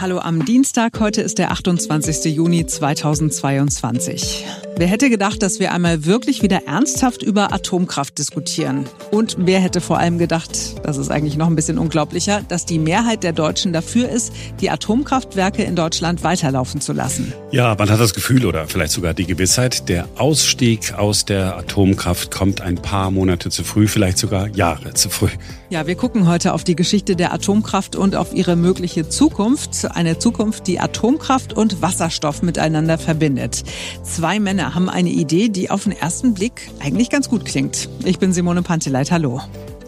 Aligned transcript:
Hallo 0.00 0.18
am 0.18 0.46
Dienstag, 0.46 0.98
heute 0.98 1.20
ist 1.20 1.36
der 1.36 1.50
28. 1.50 2.34
Juni 2.34 2.64
2022. 2.64 4.46
Wer 4.78 4.86
hätte 4.86 5.10
gedacht, 5.10 5.42
dass 5.42 5.60
wir 5.60 5.72
einmal 5.72 6.06
wirklich 6.06 6.40
wieder 6.40 6.66
ernsthaft 6.66 7.22
über 7.22 7.52
Atomkraft 7.52 8.16
diskutieren? 8.16 8.86
Und 9.10 9.36
wer 9.40 9.60
hätte 9.60 9.82
vor 9.82 9.98
allem 9.98 10.16
gedacht, 10.16 10.52
das 10.84 10.96
ist 10.96 11.10
eigentlich 11.10 11.36
noch 11.36 11.48
ein 11.48 11.54
bisschen 11.54 11.76
unglaublicher, 11.76 12.40
dass 12.48 12.64
die 12.64 12.78
Mehrheit 12.78 13.24
der 13.24 13.34
Deutschen 13.34 13.74
dafür 13.74 14.08
ist, 14.08 14.32
die 14.62 14.70
Atomkraftwerke 14.70 15.64
in 15.64 15.76
Deutschland 15.76 16.24
weiterlaufen 16.24 16.80
zu 16.80 16.94
lassen? 16.94 17.34
Ja, 17.50 17.74
man 17.78 17.90
hat 17.90 18.00
das 18.00 18.14
Gefühl 18.14 18.46
oder 18.46 18.68
vielleicht 18.68 18.92
sogar 18.92 19.12
die 19.12 19.26
Gewissheit, 19.26 19.90
der 19.90 20.08
Ausstieg 20.16 20.94
aus 20.94 21.26
der 21.26 21.58
Atomkraft 21.58 22.30
kommt 22.30 22.62
ein 22.62 22.76
paar 22.76 23.10
Monate 23.10 23.50
zu 23.50 23.64
früh, 23.64 23.86
vielleicht 23.86 24.16
sogar 24.16 24.48
Jahre 24.48 24.94
zu 24.94 25.10
früh. 25.10 25.28
Ja, 25.70 25.86
wir 25.86 25.94
gucken 25.94 26.26
heute 26.26 26.52
auf 26.52 26.64
die 26.64 26.74
Geschichte 26.74 27.14
der 27.14 27.32
Atomkraft 27.32 27.94
und 27.94 28.16
auf 28.16 28.34
ihre 28.34 28.56
mögliche 28.56 29.08
Zukunft. 29.08 29.88
Eine 29.88 30.18
Zukunft, 30.18 30.66
die 30.66 30.80
Atomkraft 30.80 31.52
und 31.52 31.80
Wasserstoff 31.80 32.42
miteinander 32.42 32.98
verbindet. 32.98 33.62
Zwei 34.02 34.40
Männer 34.40 34.74
haben 34.74 34.88
eine 34.88 35.10
Idee, 35.10 35.48
die 35.48 35.70
auf 35.70 35.84
den 35.84 35.92
ersten 35.92 36.34
Blick 36.34 36.68
eigentlich 36.80 37.08
ganz 37.08 37.28
gut 37.28 37.44
klingt. 37.44 37.88
Ich 38.04 38.18
bin 38.18 38.32
Simone 38.32 38.62
Panteleit, 38.62 39.12
hallo. 39.12 39.42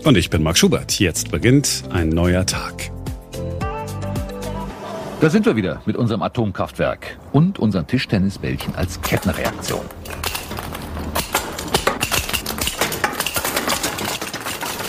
Und 0.05 0.17
ich 0.17 0.31
bin 0.31 0.45
Marc 0.45 0.57
Schubert. 0.57 1.01
Jetzt 1.01 1.33
beginnt 1.33 1.83
ein 1.91 2.11
neuer 2.11 2.47
Tag. 2.47 2.93
Da 5.21 5.31
sind 5.31 5.47
wir 5.47 5.57
wieder 5.57 5.83
mit 5.85 5.97
unserem 5.97 6.23
Atomkraftwerk 6.23 7.19
und 7.33 7.59
unseren 7.59 7.89
Tischtennisbällchen 7.89 8.77
als 8.77 9.01
Kettenreaktion. 9.03 9.83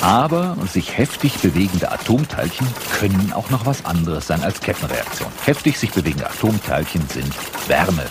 Aber 0.04 0.58
sich 0.70 0.98
heftig 0.98 1.38
bewegende 1.40 1.90
Atomteilchen 1.90 2.68
können 3.00 3.32
auch 3.32 3.50
noch 3.50 3.66
was 3.66 3.86
anderes 3.86 4.28
sein 4.28 4.44
als 4.44 4.60
Kettenreaktion. 4.60 5.30
Heftig 5.46 5.80
sich 5.80 5.94
bewegende 5.94 6.30
Atomteilchen 6.30 7.08
sind 7.08 7.34
Wärme. 7.70 8.04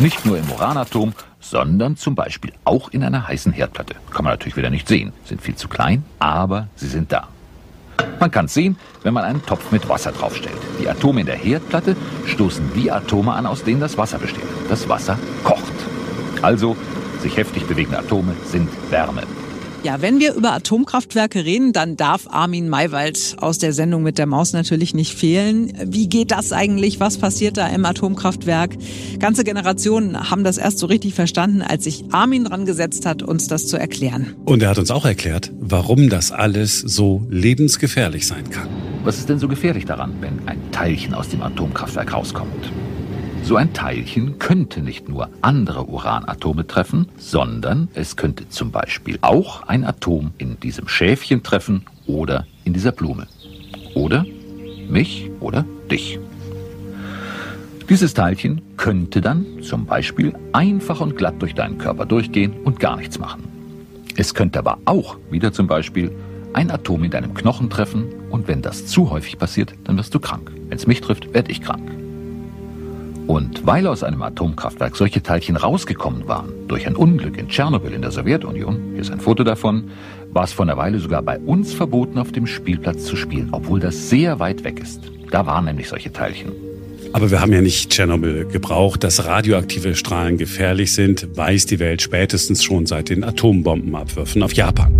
Nicht 0.00 0.26
nur 0.26 0.36
im 0.36 0.50
Uranatom, 0.50 1.14
sondern 1.40 1.96
zum 1.96 2.14
Beispiel 2.14 2.52
auch 2.66 2.90
in 2.90 3.02
einer 3.02 3.26
heißen 3.26 3.52
Herdplatte. 3.52 3.94
Kann 4.10 4.24
man 4.24 4.34
natürlich 4.34 4.58
wieder 4.58 4.68
nicht 4.68 4.86
sehen, 4.86 5.14
sind 5.24 5.40
viel 5.40 5.54
zu 5.56 5.66
klein, 5.66 6.04
aber 6.18 6.68
sie 6.76 6.88
sind 6.88 7.10
da. 7.10 7.28
Man 8.20 8.30
kann 8.30 8.44
es 8.44 8.52
sehen, 8.52 8.76
wenn 9.02 9.14
man 9.14 9.24
einen 9.24 9.46
Topf 9.46 9.72
mit 9.72 9.88
Wasser 9.88 10.12
draufstellt. 10.12 10.60
Die 10.78 10.90
Atome 10.90 11.20
in 11.20 11.26
der 11.26 11.36
Herdplatte 11.36 11.96
stoßen 12.26 12.72
die 12.74 12.92
Atome 12.92 13.32
an, 13.32 13.46
aus 13.46 13.64
denen 13.64 13.80
das 13.80 13.96
Wasser 13.96 14.18
besteht. 14.18 14.44
Das 14.68 14.90
Wasser 14.90 15.18
kocht. 15.42 15.72
Also, 16.42 16.76
sich 17.22 17.38
heftig 17.38 17.66
bewegende 17.66 17.98
Atome 17.98 18.34
sind 18.44 18.68
Wärme. 18.90 19.22
Ja, 19.84 20.00
wenn 20.00 20.18
wir 20.18 20.32
über 20.32 20.52
Atomkraftwerke 20.52 21.44
reden, 21.44 21.74
dann 21.74 21.98
darf 21.98 22.26
Armin 22.30 22.70
Maywald 22.70 23.36
aus 23.38 23.58
der 23.58 23.74
Sendung 23.74 24.02
mit 24.02 24.16
der 24.16 24.24
Maus 24.24 24.54
natürlich 24.54 24.94
nicht 24.94 25.12
fehlen. 25.12 25.74
Wie 25.84 26.08
geht 26.08 26.30
das 26.30 26.54
eigentlich? 26.54 27.00
Was 27.00 27.18
passiert 27.18 27.58
da 27.58 27.66
im 27.66 27.84
Atomkraftwerk? 27.84 28.78
Ganze 29.18 29.44
Generationen 29.44 30.30
haben 30.30 30.42
das 30.42 30.56
erst 30.56 30.78
so 30.78 30.86
richtig 30.86 31.12
verstanden, 31.12 31.60
als 31.60 31.84
sich 31.84 32.06
Armin 32.12 32.44
dran 32.44 32.64
gesetzt 32.64 33.04
hat, 33.04 33.22
uns 33.22 33.46
das 33.46 33.66
zu 33.66 33.76
erklären. 33.76 34.34
Und 34.46 34.62
er 34.62 34.70
hat 34.70 34.78
uns 34.78 34.90
auch 34.90 35.04
erklärt, 35.04 35.52
warum 35.60 36.08
das 36.08 36.32
alles 36.32 36.78
so 36.80 37.26
lebensgefährlich 37.28 38.26
sein 38.26 38.48
kann. 38.48 38.68
Was 39.02 39.18
ist 39.18 39.28
denn 39.28 39.38
so 39.38 39.48
gefährlich 39.48 39.84
daran, 39.84 40.14
wenn 40.20 40.48
ein 40.48 40.70
Teilchen 40.72 41.12
aus 41.12 41.28
dem 41.28 41.42
Atomkraftwerk 41.42 42.14
rauskommt? 42.14 42.72
So 43.44 43.56
ein 43.56 43.74
Teilchen 43.74 44.38
könnte 44.38 44.80
nicht 44.80 45.06
nur 45.06 45.28
andere 45.42 45.84
Uranatome 45.84 46.66
treffen, 46.66 47.08
sondern 47.18 47.88
es 47.92 48.16
könnte 48.16 48.48
zum 48.48 48.70
Beispiel 48.70 49.18
auch 49.20 49.68
ein 49.68 49.84
Atom 49.84 50.32
in 50.38 50.58
diesem 50.60 50.88
Schäfchen 50.88 51.42
treffen 51.42 51.84
oder 52.06 52.46
in 52.64 52.72
dieser 52.72 52.92
Blume. 52.92 53.26
Oder 53.94 54.24
mich 54.88 55.30
oder 55.40 55.66
dich. 55.90 56.18
Dieses 57.86 58.14
Teilchen 58.14 58.62
könnte 58.78 59.20
dann 59.20 59.44
zum 59.62 59.84
Beispiel 59.84 60.32
einfach 60.54 61.02
und 61.02 61.14
glatt 61.18 61.34
durch 61.40 61.54
deinen 61.54 61.76
Körper 61.76 62.06
durchgehen 62.06 62.54
und 62.64 62.80
gar 62.80 62.96
nichts 62.96 63.18
machen. 63.18 63.44
Es 64.16 64.32
könnte 64.32 64.58
aber 64.58 64.78
auch 64.86 65.18
wieder 65.30 65.52
zum 65.52 65.66
Beispiel 65.66 66.10
ein 66.54 66.70
Atom 66.70 67.04
in 67.04 67.10
deinem 67.10 67.34
Knochen 67.34 67.68
treffen 67.68 68.06
und 68.30 68.48
wenn 68.48 68.62
das 68.62 68.86
zu 68.86 69.10
häufig 69.10 69.38
passiert, 69.38 69.74
dann 69.84 69.98
wirst 69.98 70.14
du 70.14 70.18
krank. 70.18 70.50
Wenn 70.70 70.78
es 70.78 70.86
mich 70.86 71.02
trifft, 71.02 71.34
werde 71.34 71.52
ich 71.52 71.60
krank. 71.60 72.03
Und 73.26 73.66
weil 73.66 73.86
aus 73.86 74.02
einem 74.02 74.22
Atomkraftwerk 74.22 74.96
solche 74.96 75.22
Teilchen 75.22 75.56
rausgekommen 75.56 76.28
waren, 76.28 76.52
durch 76.68 76.86
ein 76.86 76.94
Unglück 76.94 77.38
in 77.38 77.48
Tschernobyl 77.48 77.92
in 77.92 78.02
der 78.02 78.10
Sowjetunion, 78.10 78.92
hier 78.92 79.00
ist 79.00 79.10
ein 79.10 79.20
Foto 79.20 79.44
davon, 79.44 79.90
war 80.32 80.44
es 80.44 80.52
vor 80.52 80.64
einer 80.64 80.76
Weile 80.76 80.98
sogar 80.98 81.22
bei 81.22 81.38
uns 81.38 81.72
verboten, 81.72 82.18
auf 82.18 82.32
dem 82.32 82.46
Spielplatz 82.46 83.04
zu 83.04 83.16
spielen, 83.16 83.48
obwohl 83.52 83.80
das 83.80 84.10
sehr 84.10 84.40
weit 84.40 84.64
weg 84.64 84.80
ist. 84.80 85.00
Da 85.30 85.46
waren 85.46 85.64
nämlich 85.64 85.88
solche 85.88 86.12
Teilchen. 86.12 86.52
Aber 87.12 87.30
wir 87.30 87.40
haben 87.40 87.52
ja 87.52 87.60
nicht 87.60 87.90
Tschernobyl 87.90 88.44
gebraucht. 88.46 89.04
Dass 89.04 89.24
radioaktive 89.24 89.94
Strahlen 89.94 90.36
gefährlich 90.36 90.92
sind, 90.92 91.36
weiß 91.36 91.66
die 91.66 91.78
Welt 91.78 92.02
spätestens 92.02 92.62
schon 92.64 92.86
seit 92.86 93.08
den 93.08 93.24
Atombombenabwürfen 93.24 94.42
auf 94.42 94.52
Japan. 94.52 94.92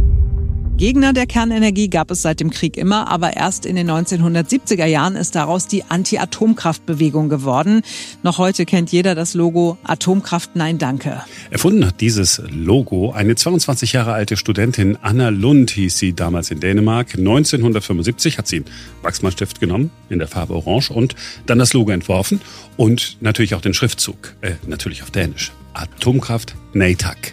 Gegner 0.77 1.13
der 1.13 1.27
Kernenergie 1.27 1.89
gab 1.89 2.11
es 2.11 2.23
seit 2.23 2.41
dem 2.41 2.51
Krieg 2.51 2.77
immer, 2.77 3.07
aber 3.09 3.37
erst 3.37 3.65
in 3.65 3.77
den 3.77 3.89
1970er 3.89 4.87
Jahren 4.87 5.15
ist 5.15 5.37
daraus 5.37 5.69
die 5.69 5.85
Anti-Atomkraft-Bewegung 5.85 7.29
geworden. 7.29 7.83
Noch 8.25 8.39
heute 8.39 8.67
kennt 8.67 8.91
jeder 8.91 9.15
das 9.15 9.35
Logo 9.35 9.79
Atomkraft 9.85 10.57
Nein 10.57 10.79
Danke. 10.79 11.23
Erfunden 11.51 11.87
hat 11.87 12.01
dieses 12.01 12.43
Logo 12.51 13.13
eine 13.13 13.37
22 13.37 13.93
Jahre 13.93 14.15
alte 14.15 14.37
Studentin, 14.37 14.99
Anna 15.01 15.29
Lund 15.29 15.71
hieß 15.71 15.97
sie 15.97 16.13
damals 16.13 16.51
in 16.51 16.59
Dänemark. 16.59 17.15
1975 17.17 18.39
hat 18.39 18.49
sie 18.49 18.57
einen 18.57 18.65
Wachsmalstift 19.03 19.61
genommen 19.61 19.93
in 20.09 20.19
der 20.19 20.27
Farbe 20.27 20.55
Orange 20.55 20.91
und 20.91 21.15
dann 21.47 21.61
das 21.61 21.73
Logo 21.73 21.93
entworfen 21.93 22.41
und 22.77 23.19
natürlich 23.21 23.55
auch 23.55 23.61
den 23.61 23.75
Schriftzug, 23.75 24.35
äh, 24.41 24.55
natürlich 24.67 25.05
auf 25.05 25.13
Dänisch. 25.13 25.53
Atomkraft 25.73 26.57
Nei 26.73 26.95
Tak. 26.95 27.33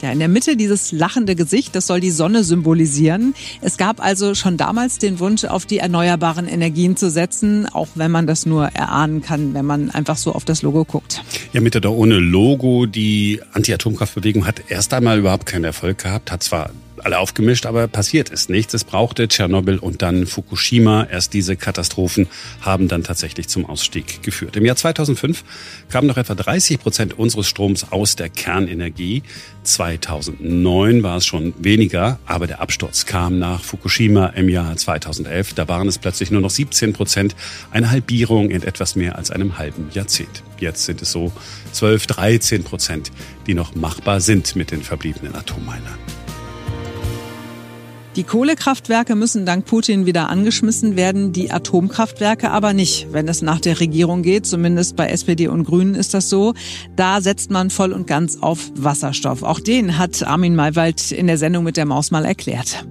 Ja, 0.00 0.12
in 0.12 0.20
der 0.20 0.28
Mitte 0.28 0.56
dieses 0.56 0.92
lachende 0.92 1.34
Gesicht, 1.34 1.74
das 1.74 1.88
soll 1.88 1.98
die 1.98 2.12
Sonne 2.12 2.44
symbolisieren. 2.44 3.34
Es 3.60 3.76
gab 3.76 4.00
also 4.02 4.34
schon 4.36 4.56
damals 4.56 4.98
den 4.98 5.18
Wunsch, 5.18 5.44
auf 5.44 5.66
die 5.66 5.78
erneuerbaren 5.78 6.46
Energien 6.46 6.96
zu 6.96 7.10
setzen, 7.10 7.66
auch 7.66 7.88
wenn 7.96 8.12
man 8.12 8.26
das 8.26 8.46
nur 8.46 8.66
erahnen 8.66 9.22
kann, 9.22 9.54
wenn 9.54 9.64
man 9.64 9.90
einfach 9.90 10.16
so 10.16 10.32
auf 10.32 10.44
das 10.44 10.62
Logo 10.62 10.84
guckt. 10.84 11.22
Ja, 11.52 11.60
mit 11.60 11.74
oder 11.74 11.90
ohne 11.90 12.18
Logo, 12.18 12.86
die 12.86 13.40
Anti-Atomkraftbewegung 13.52 14.46
hat 14.46 14.62
erst 14.68 14.94
einmal 14.94 15.18
überhaupt 15.18 15.46
keinen 15.46 15.64
Erfolg 15.64 15.98
gehabt, 15.98 16.30
hat 16.30 16.44
zwar 16.44 16.70
alle 17.04 17.18
aufgemischt, 17.18 17.66
aber 17.66 17.88
passiert 17.88 18.30
ist 18.30 18.50
nichts. 18.50 18.74
Es 18.74 18.84
brauchte 18.84 19.28
Tschernobyl 19.28 19.78
und 19.78 20.02
dann 20.02 20.26
Fukushima. 20.26 21.04
Erst 21.04 21.34
diese 21.34 21.56
Katastrophen 21.56 22.26
haben 22.60 22.88
dann 22.88 23.04
tatsächlich 23.04 23.48
zum 23.48 23.66
Ausstieg 23.66 24.22
geführt. 24.22 24.56
Im 24.56 24.64
Jahr 24.64 24.76
2005 24.76 25.44
kamen 25.88 26.06
noch 26.06 26.16
etwa 26.16 26.34
30 26.34 26.80
Prozent 26.80 27.18
unseres 27.18 27.46
Stroms 27.46 27.92
aus 27.92 28.16
der 28.16 28.28
Kernenergie. 28.28 29.22
2009 29.62 31.02
war 31.02 31.18
es 31.18 31.26
schon 31.26 31.52
weniger, 31.58 32.18
aber 32.26 32.46
der 32.46 32.60
Absturz 32.60 33.06
kam 33.06 33.38
nach 33.38 33.62
Fukushima 33.62 34.28
im 34.28 34.48
Jahr 34.48 34.76
2011. 34.76 35.54
Da 35.54 35.68
waren 35.68 35.88
es 35.88 35.98
plötzlich 35.98 36.30
nur 36.30 36.40
noch 36.40 36.50
17 36.50 36.92
Prozent, 36.92 37.36
eine 37.70 37.90
Halbierung 37.90 38.50
in 38.50 38.62
etwas 38.62 38.96
mehr 38.96 39.16
als 39.16 39.30
einem 39.30 39.58
halben 39.58 39.90
Jahrzehnt. 39.92 40.42
Jetzt 40.58 40.84
sind 40.84 41.02
es 41.02 41.12
so 41.12 41.32
12, 41.72 42.06
13 42.06 42.64
Prozent, 42.64 43.12
die 43.46 43.54
noch 43.54 43.74
machbar 43.74 44.20
sind 44.20 44.56
mit 44.56 44.70
den 44.70 44.82
verbliebenen 44.82 45.34
Atomminern. 45.34 46.17
Die 48.18 48.24
Kohlekraftwerke 48.24 49.14
müssen 49.14 49.46
dank 49.46 49.64
Putin 49.64 50.04
wieder 50.04 50.28
angeschmissen 50.28 50.96
werden, 50.96 51.32
die 51.32 51.52
Atomkraftwerke 51.52 52.50
aber 52.50 52.72
nicht, 52.72 53.06
wenn 53.12 53.28
es 53.28 53.42
nach 53.42 53.60
der 53.60 53.78
Regierung 53.78 54.22
geht. 54.22 54.44
Zumindest 54.44 54.96
bei 54.96 55.06
SPD 55.06 55.46
und 55.46 55.62
Grünen 55.62 55.94
ist 55.94 56.14
das 56.14 56.28
so. 56.28 56.54
Da 56.96 57.20
setzt 57.20 57.52
man 57.52 57.70
voll 57.70 57.92
und 57.92 58.08
ganz 58.08 58.38
auf 58.40 58.72
Wasserstoff. 58.74 59.44
Auch 59.44 59.60
den 59.60 59.98
hat 59.98 60.24
Armin 60.24 60.56
Maywald 60.56 61.12
in 61.12 61.28
der 61.28 61.38
Sendung 61.38 61.62
mit 61.62 61.76
der 61.76 61.86
Maus 61.86 62.10
mal 62.10 62.24
erklärt. 62.24 62.84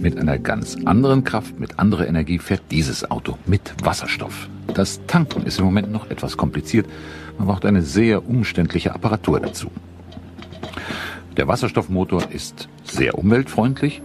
Mit 0.00 0.18
einer 0.18 0.40
ganz 0.40 0.76
anderen 0.84 1.22
Kraft, 1.22 1.60
mit 1.60 1.78
anderer 1.78 2.08
Energie 2.08 2.40
fährt 2.40 2.62
dieses 2.72 3.08
Auto 3.08 3.38
mit 3.46 3.76
Wasserstoff. 3.84 4.48
Das 4.74 4.98
Tanken 5.06 5.46
ist 5.46 5.60
im 5.60 5.66
Moment 5.66 5.92
noch 5.92 6.10
etwas 6.10 6.36
kompliziert. 6.36 6.86
Man 7.38 7.46
braucht 7.46 7.64
eine 7.64 7.82
sehr 7.82 8.28
umständliche 8.28 8.92
Apparatur 8.92 9.38
dazu. 9.38 9.70
Der 11.36 11.46
Wasserstoffmotor 11.46 12.24
ist 12.32 12.68
sehr 12.82 13.16
umweltfreundlich. 13.16 14.02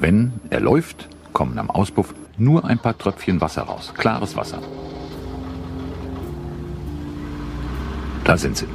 Wenn 0.00 0.32
er 0.48 0.60
läuft, 0.60 1.08
kommen 1.32 1.58
am 1.58 1.70
Auspuff 1.70 2.14
nur 2.36 2.64
ein 2.64 2.78
paar 2.78 2.96
Tröpfchen 2.96 3.40
Wasser 3.40 3.62
raus. 3.62 3.92
Klares 3.96 4.36
Wasser. 4.36 4.62
Da 8.22 8.36
sind 8.36 8.56
sie. 8.56 8.66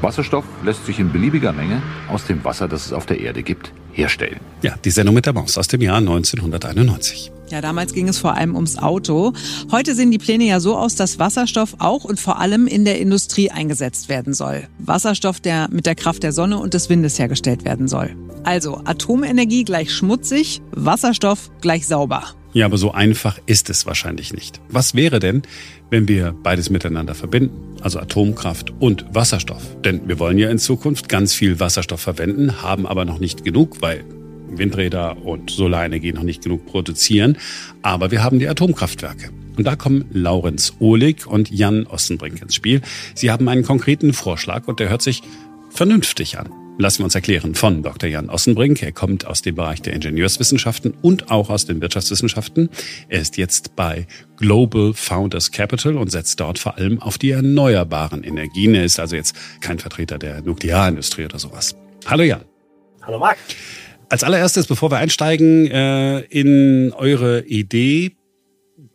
Wasserstoff 0.00 0.44
lässt 0.62 0.86
sich 0.86 1.00
in 1.00 1.10
beliebiger 1.10 1.52
Menge 1.52 1.82
aus 2.08 2.26
dem 2.26 2.44
Wasser, 2.44 2.68
das 2.68 2.86
es 2.86 2.92
auf 2.92 3.06
der 3.06 3.18
Erde 3.18 3.42
gibt, 3.42 3.72
herstellen. 3.92 4.38
Ja, 4.62 4.76
die 4.84 4.90
Sendung 4.90 5.16
mit 5.16 5.26
der 5.26 5.32
Maus 5.32 5.58
aus 5.58 5.66
dem 5.66 5.80
Jahr 5.80 5.96
1991. 5.96 7.32
Ja, 7.50 7.60
damals 7.62 7.94
ging 7.94 8.08
es 8.08 8.18
vor 8.18 8.34
allem 8.34 8.54
ums 8.54 8.76
Auto. 8.76 9.32
Heute 9.72 9.94
sehen 9.94 10.10
die 10.10 10.18
Pläne 10.18 10.44
ja 10.44 10.60
so 10.60 10.76
aus, 10.76 10.96
dass 10.96 11.18
Wasserstoff 11.18 11.76
auch 11.78 12.04
und 12.04 12.20
vor 12.20 12.38
allem 12.38 12.66
in 12.66 12.84
der 12.84 13.00
Industrie 13.00 13.50
eingesetzt 13.50 14.08
werden 14.08 14.34
soll. 14.34 14.68
Wasserstoff, 14.78 15.40
der 15.40 15.68
mit 15.70 15.86
der 15.86 15.94
Kraft 15.94 16.22
der 16.22 16.32
Sonne 16.32 16.58
und 16.58 16.74
des 16.74 16.90
Windes 16.90 17.18
hergestellt 17.18 17.64
werden 17.64 17.88
soll. 17.88 18.14
Also 18.44 18.82
Atomenergie 18.84 19.64
gleich 19.64 19.92
schmutzig, 19.92 20.60
Wasserstoff 20.72 21.50
gleich 21.60 21.86
sauber. 21.86 22.24
Ja, 22.52 22.66
aber 22.66 22.78
so 22.78 22.92
einfach 22.92 23.38
ist 23.46 23.70
es 23.70 23.86
wahrscheinlich 23.86 24.32
nicht. 24.32 24.60
Was 24.68 24.94
wäre 24.94 25.18
denn, 25.18 25.42
wenn 25.90 26.08
wir 26.08 26.34
beides 26.42 26.70
miteinander 26.70 27.14
verbinden? 27.14 27.76
Also 27.82 27.98
Atomkraft 27.98 28.72
und 28.78 29.06
Wasserstoff. 29.14 29.62
Denn 29.84 30.08
wir 30.08 30.18
wollen 30.18 30.38
ja 30.38 30.50
in 30.50 30.58
Zukunft 30.58 31.08
ganz 31.08 31.34
viel 31.34 31.60
Wasserstoff 31.60 32.00
verwenden, 32.00 32.62
haben 32.62 32.86
aber 32.86 33.04
noch 33.04 33.18
nicht 33.18 33.44
genug, 33.44 33.80
weil 33.80 34.04
Windräder 34.56 35.16
und 35.24 35.50
Solarenergie 35.50 36.12
noch 36.12 36.22
nicht 36.22 36.42
genug 36.42 36.66
produzieren. 36.66 37.36
Aber 37.82 38.10
wir 38.10 38.22
haben 38.22 38.38
die 38.38 38.48
Atomkraftwerke. 38.48 39.30
Und 39.56 39.64
da 39.64 39.74
kommen 39.74 40.04
Laurenz 40.12 40.74
Ohlig 40.78 41.26
und 41.26 41.50
Jan 41.50 41.86
Ossenbrink 41.86 42.40
ins 42.40 42.54
Spiel. 42.54 42.80
Sie 43.14 43.30
haben 43.30 43.48
einen 43.48 43.64
konkreten 43.64 44.12
Vorschlag 44.12 44.68
und 44.68 44.78
der 44.78 44.88
hört 44.88 45.02
sich 45.02 45.22
vernünftig 45.70 46.38
an. 46.38 46.48
Lassen 46.80 47.00
wir 47.00 47.06
uns 47.06 47.16
erklären 47.16 47.56
von 47.56 47.82
Dr. 47.82 48.08
Jan 48.08 48.30
Ossenbrink. 48.30 48.84
Er 48.84 48.92
kommt 48.92 49.26
aus 49.26 49.42
dem 49.42 49.56
Bereich 49.56 49.82
der 49.82 49.94
Ingenieurswissenschaften 49.94 50.94
und 51.02 51.28
auch 51.28 51.50
aus 51.50 51.66
den 51.66 51.80
Wirtschaftswissenschaften. 51.80 52.70
Er 53.08 53.20
ist 53.20 53.36
jetzt 53.36 53.74
bei 53.74 54.06
Global 54.36 54.94
Founders 54.94 55.50
Capital 55.50 55.96
und 55.96 56.12
setzt 56.12 56.38
dort 56.38 56.60
vor 56.60 56.76
allem 56.76 57.02
auf 57.02 57.18
die 57.18 57.32
erneuerbaren 57.32 58.22
Energien. 58.22 58.76
Er 58.76 58.84
ist 58.84 59.00
also 59.00 59.16
jetzt 59.16 59.34
kein 59.60 59.80
Vertreter 59.80 60.18
der 60.18 60.40
Nuklearindustrie 60.42 61.24
oder 61.24 61.40
sowas. 61.40 61.74
Hallo 62.06 62.22
Jan. 62.22 62.42
Hallo 63.02 63.18
Marc. 63.18 63.38
Als 64.10 64.24
allererstes, 64.24 64.66
bevor 64.66 64.90
wir 64.90 64.98
einsteigen 64.98 65.70
äh, 65.70 66.20
in 66.20 66.92
eure 66.96 67.40
Idee, 67.42 68.16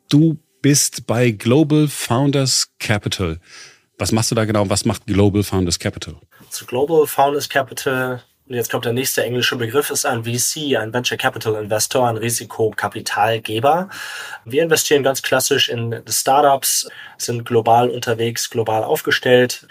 du 0.09 0.39
bist 0.61 1.05
bei 1.05 1.31
Global 1.31 1.87
Founders 1.87 2.71
Capital. 2.79 3.39
Was 3.97 4.11
machst 4.11 4.31
du 4.31 4.35
da 4.35 4.45
genau? 4.45 4.69
Was 4.69 4.85
macht 4.85 5.05
Global 5.05 5.43
Founders 5.43 5.77
Capital? 5.77 6.15
zu 6.53 6.65
Global 6.65 7.05
Founders 7.07 7.49
Capital. 7.49 8.21
Und 8.47 8.55
jetzt 8.55 8.69
kommt 8.69 8.85
der 8.85 8.93
nächste 8.93 9.23
englische 9.23 9.55
Begriff, 9.55 9.89
ist 9.89 10.05
ein 10.05 10.25
VC, 10.25 10.75
ein 10.77 10.93
Venture 10.93 11.17
Capital 11.17 11.55
Investor, 11.55 12.07
ein 12.07 12.17
Risikokapitalgeber. 12.17 13.89
Wir 14.45 14.63
investieren 14.63 15.01
ganz 15.01 15.21
klassisch 15.21 15.69
in 15.69 16.03
Startups, 16.07 16.89
sind 17.17 17.45
global 17.45 17.89
unterwegs, 17.89 18.49
global 18.49 18.83
aufgestellt 18.83 19.67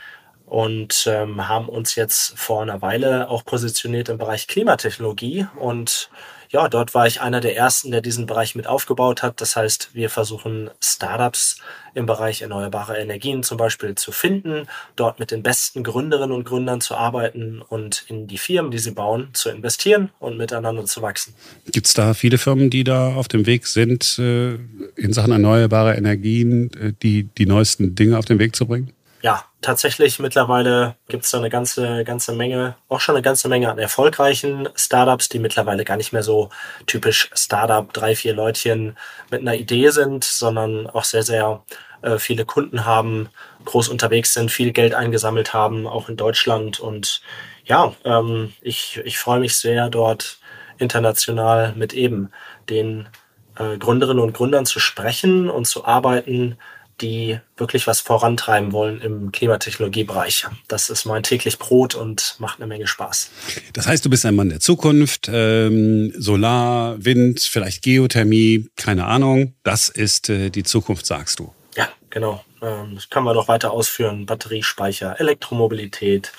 und 0.52 1.06
ähm, 1.06 1.48
haben 1.48 1.66
uns 1.70 1.94
jetzt 1.94 2.38
vor 2.38 2.60
einer 2.60 2.82
Weile 2.82 3.30
auch 3.30 3.42
positioniert 3.42 4.10
im 4.10 4.18
Bereich 4.18 4.46
Klimatechnologie 4.46 5.46
und 5.58 6.10
ja, 6.50 6.68
dort 6.68 6.92
war 6.92 7.06
ich 7.06 7.22
einer 7.22 7.40
der 7.40 7.56
ersten, 7.56 7.90
der 7.90 8.02
diesen 8.02 8.26
Bereich 8.26 8.54
mit 8.54 8.66
aufgebaut 8.66 9.22
hat. 9.22 9.40
Das 9.40 9.56
heißt, 9.56 9.94
wir 9.94 10.10
versuchen 10.10 10.68
Startups 10.82 11.56
im 11.94 12.04
Bereich 12.04 12.42
erneuerbare 12.42 12.98
Energien 12.98 13.42
zum 13.42 13.56
Beispiel 13.56 13.94
zu 13.94 14.12
finden, 14.12 14.68
dort 14.94 15.18
mit 15.18 15.30
den 15.30 15.42
besten 15.42 15.82
Gründerinnen 15.84 16.36
und 16.36 16.44
Gründern 16.44 16.82
zu 16.82 16.96
arbeiten 16.96 17.62
und 17.66 18.04
in 18.08 18.26
die 18.26 18.36
Firmen, 18.36 18.70
die 18.70 18.78
sie 18.78 18.90
bauen, 18.90 19.30
zu 19.32 19.48
investieren 19.48 20.10
und 20.18 20.36
miteinander 20.36 20.84
zu 20.84 21.00
wachsen. 21.00 21.32
Gibt 21.72 21.86
es 21.86 21.94
da 21.94 22.12
viele 22.12 22.36
Firmen, 22.36 22.68
die 22.68 22.84
da 22.84 23.14
auf 23.14 23.28
dem 23.28 23.46
Weg 23.46 23.66
sind, 23.66 24.18
äh, 24.18 24.58
in 24.96 25.14
Sachen 25.14 25.32
erneuerbare 25.32 25.94
Energien 25.94 26.70
äh, 26.74 26.92
die, 27.02 27.22
die 27.38 27.46
neuesten 27.46 27.94
Dinge 27.94 28.18
auf 28.18 28.26
den 28.26 28.38
Weg 28.38 28.54
zu 28.54 28.66
bringen? 28.66 28.92
Ja, 29.22 29.44
tatsächlich 29.60 30.18
mittlerweile 30.18 30.96
gibt 31.08 31.24
es 31.24 31.30
da 31.30 31.38
eine 31.38 31.48
ganze, 31.48 32.04
ganze 32.04 32.32
Menge, 32.32 32.74
auch 32.88 33.00
schon 33.00 33.14
eine 33.14 33.22
ganze 33.22 33.48
Menge 33.48 33.70
an 33.70 33.78
erfolgreichen 33.78 34.68
Startups, 34.74 35.28
die 35.28 35.38
mittlerweile 35.38 35.84
gar 35.84 35.96
nicht 35.96 36.12
mehr 36.12 36.24
so 36.24 36.50
typisch 36.86 37.30
Startup, 37.32 37.90
drei, 37.92 38.16
vier 38.16 38.34
Leutchen 38.34 38.96
mit 39.30 39.40
einer 39.40 39.54
Idee 39.54 39.90
sind, 39.90 40.24
sondern 40.24 40.88
auch 40.88 41.04
sehr, 41.04 41.22
sehr 41.22 41.62
äh, 42.02 42.18
viele 42.18 42.44
Kunden 42.44 42.84
haben, 42.84 43.28
groß 43.64 43.88
unterwegs 43.88 44.34
sind, 44.34 44.50
viel 44.50 44.72
Geld 44.72 44.92
eingesammelt 44.92 45.54
haben, 45.54 45.86
auch 45.86 46.08
in 46.08 46.16
Deutschland. 46.16 46.80
Und 46.80 47.22
ja, 47.64 47.94
ähm, 48.04 48.52
ich, 48.60 49.00
ich 49.04 49.18
freue 49.18 49.38
mich 49.38 49.56
sehr, 49.56 49.88
dort 49.88 50.38
international 50.78 51.74
mit 51.76 51.92
eben 51.92 52.32
den 52.68 53.08
äh, 53.56 53.78
Gründerinnen 53.78 54.22
und 54.22 54.32
Gründern 54.32 54.66
zu 54.66 54.80
sprechen 54.80 55.48
und 55.48 55.66
zu 55.66 55.84
arbeiten, 55.84 56.58
die 57.00 57.38
wirklich 57.56 57.86
was 57.86 58.00
vorantreiben 58.00 58.72
wollen 58.72 59.00
im 59.00 59.32
Klimatechnologiebereich. 59.32 60.46
Das 60.68 60.90
ist 60.90 61.04
mein 61.04 61.22
täglich 61.22 61.58
Brot 61.58 61.94
und 61.94 62.36
macht 62.38 62.58
eine 62.58 62.66
Menge 62.66 62.86
Spaß. 62.86 63.30
Das 63.72 63.86
heißt, 63.86 64.04
du 64.04 64.10
bist 64.10 64.24
ein 64.26 64.34
Mann 64.34 64.50
der 64.50 64.60
Zukunft, 64.60 65.28
ähm, 65.32 66.12
Solar, 66.16 67.04
Wind, 67.04 67.40
vielleicht 67.40 67.82
Geothermie, 67.82 68.68
keine 68.76 69.06
Ahnung. 69.06 69.54
Das 69.62 69.88
ist 69.88 70.28
äh, 70.28 70.50
die 70.50 70.62
Zukunft, 70.62 71.06
sagst 71.06 71.38
du. 71.38 71.52
Ja, 71.76 71.88
genau. 72.10 72.44
Ähm, 72.60 72.94
das 72.94 73.10
kann 73.10 73.24
man 73.24 73.34
noch 73.34 73.48
weiter 73.48 73.72
ausführen. 73.72 74.26
Batteriespeicher, 74.26 75.18
Elektromobilität 75.18 76.32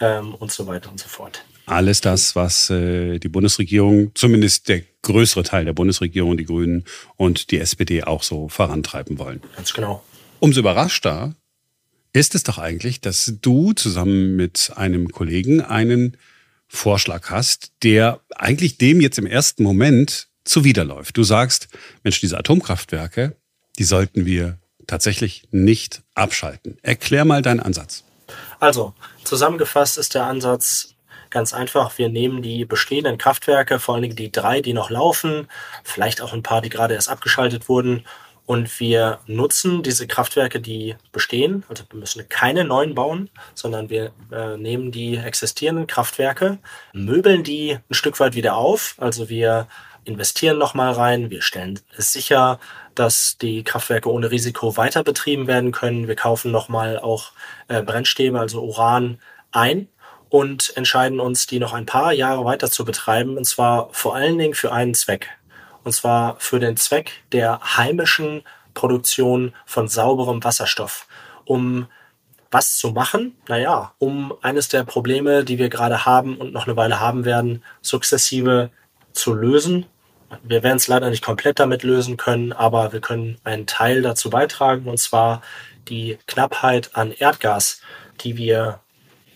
ähm, 0.00 0.34
und 0.34 0.52
so 0.52 0.66
weiter 0.66 0.90
und 0.90 1.00
so 1.00 1.08
fort 1.08 1.42
alles 1.70 2.00
das, 2.00 2.36
was 2.36 2.70
äh, 2.70 3.18
die 3.18 3.28
Bundesregierung, 3.28 4.12
zumindest 4.14 4.68
der 4.68 4.82
größere 5.02 5.42
Teil 5.42 5.64
der 5.64 5.72
Bundesregierung, 5.72 6.36
die 6.36 6.44
Grünen 6.44 6.84
und 7.16 7.50
die 7.50 7.58
SPD 7.58 8.02
auch 8.04 8.22
so 8.22 8.48
vorantreiben 8.48 9.18
wollen. 9.18 9.40
Ganz 9.56 9.72
genau. 9.72 10.02
Umso 10.40 10.60
überraschter 10.60 11.34
ist 12.12 12.34
es 12.34 12.42
doch 12.42 12.58
eigentlich, 12.58 13.00
dass 13.00 13.34
du 13.40 13.72
zusammen 13.72 14.36
mit 14.36 14.72
einem 14.76 15.10
Kollegen 15.10 15.60
einen 15.60 16.16
Vorschlag 16.66 17.30
hast, 17.30 17.72
der 17.82 18.20
eigentlich 18.34 18.78
dem 18.78 19.00
jetzt 19.00 19.18
im 19.18 19.26
ersten 19.26 19.62
Moment 19.62 20.28
zuwiderläuft. 20.44 21.16
Du 21.16 21.24
sagst, 21.24 21.68
Mensch, 22.02 22.20
diese 22.20 22.38
Atomkraftwerke, 22.38 23.36
die 23.78 23.84
sollten 23.84 24.26
wir 24.26 24.58
tatsächlich 24.86 25.44
nicht 25.50 26.02
abschalten. 26.14 26.78
Erklär 26.82 27.24
mal 27.24 27.42
deinen 27.42 27.60
Ansatz. 27.60 28.04
Also, 28.58 28.94
zusammengefasst 29.24 29.98
ist 29.98 30.14
der 30.14 30.24
Ansatz, 30.24 30.94
Ganz 31.30 31.52
einfach, 31.52 31.98
wir 31.98 32.08
nehmen 32.08 32.42
die 32.42 32.64
bestehenden 32.64 33.18
Kraftwerke, 33.18 33.78
vor 33.78 33.94
allen 33.94 34.02
Dingen 34.02 34.16
die 34.16 34.32
drei, 34.32 34.60
die 34.60 34.72
noch 34.72 34.90
laufen, 34.90 35.48
vielleicht 35.84 36.20
auch 36.22 36.32
ein 36.32 36.42
paar, 36.42 36.62
die 36.62 36.70
gerade 36.70 36.94
erst 36.94 37.08
abgeschaltet 37.08 37.68
wurden, 37.68 38.04
und 38.48 38.80
wir 38.80 39.18
nutzen 39.26 39.82
diese 39.82 40.06
Kraftwerke, 40.06 40.58
die 40.58 40.96
bestehen. 41.12 41.64
Also 41.68 41.84
wir 41.90 42.00
müssen 42.00 42.26
keine 42.30 42.64
neuen 42.64 42.94
bauen, 42.94 43.28
sondern 43.52 43.90
wir 43.90 44.10
äh, 44.32 44.56
nehmen 44.56 44.90
die 44.90 45.18
existierenden 45.18 45.86
Kraftwerke, 45.86 46.56
möbeln 46.94 47.44
die 47.44 47.72
ein 47.72 47.94
Stück 47.94 48.18
weit 48.20 48.34
wieder 48.34 48.56
auf. 48.56 48.94
Also 48.96 49.28
wir 49.28 49.68
investieren 50.06 50.56
nochmal 50.56 50.92
rein, 50.92 51.28
wir 51.28 51.42
stellen 51.42 51.78
es 51.98 52.14
sicher, 52.14 52.58
dass 52.94 53.36
die 53.36 53.64
Kraftwerke 53.64 54.10
ohne 54.10 54.30
Risiko 54.30 54.78
weiter 54.78 55.04
betrieben 55.04 55.46
werden 55.46 55.70
können. 55.70 56.08
Wir 56.08 56.16
kaufen 56.16 56.50
nochmal 56.50 56.98
auch 56.98 57.32
äh, 57.68 57.82
Brennstäbe, 57.82 58.40
also 58.40 58.62
Uran 58.62 59.18
ein 59.52 59.88
und 60.30 60.76
entscheiden 60.76 61.20
uns, 61.20 61.46
die 61.46 61.58
noch 61.58 61.72
ein 61.72 61.86
paar 61.86 62.12
Jahre 62.12 62.44
weiter 62.44 62.70
zu 62.70 62.84
betreiben, 62.84 63.36
und 63.36 63.44
zwar 63.44 63.88
vor 63.92 64.14
allen 64.14 64.38
Dingen 64.38 64.54
für 64.54 64.72
einen 64.72 64.94
Zweck. 64.94 65.28
Und 65.84 65.92
zwar 65.92 66.36
für 66.38 66.60
den 66.60 66.76
Zweck 66.76 67.12
der 67.32 67.60
heimischen 67.76 68.42
Produktion 68.74 69.54
von 69.64 69.88
sauberem 69.88 70.42
Wasserstoff. 70.44 71.06
Um 71.44 71.88
was 72.50 72.78
zu 72.78 72.90
machen? 72.90 73.36
Naja, 73.48 73.92
um 73.98 74.34
eines 74.42 74.68
der 74.68 74.84
Probleme, 74.84 75.44
die 75.44 75.58
wir 75.58 75.68
gerade 75.68 76.06
haben 76.06 76.36
und 76.36 76.52
noch 76.52 76.66
eine 76.66 76.76
Weile 76.76 77.00
haben 77.00 77.24
werden, 77.24 77.62
sukzessive 77.82 78.70
zu 79.12 79.34
lösen. 79.34 79.86
Wir 80.42 80.62
werden 80.62 80.76
es 80.76 80.88
leider 80.88 81.10
nicht 81.10 81.24
komplett 81.24 81.58
damit 81.58 81.82
lösen 81.82 82.16
können, 82.16 82.52
aber 82.52 82.92
wir 82.92 83.00
können 83.00 83.38
einen 83.44 83.66
Teil 83.66 84.02
dazu 84.02 84.30
beitragen, 84.30 84.88
und 84.88 84.98
zwar 84.98 85.42
die 85.88 86.18
Knappheit 86.26 86.90
an 86.94 87.12
Erdgas, 87.12 87.80
die 88.20 88.36
wir 88.36 88.80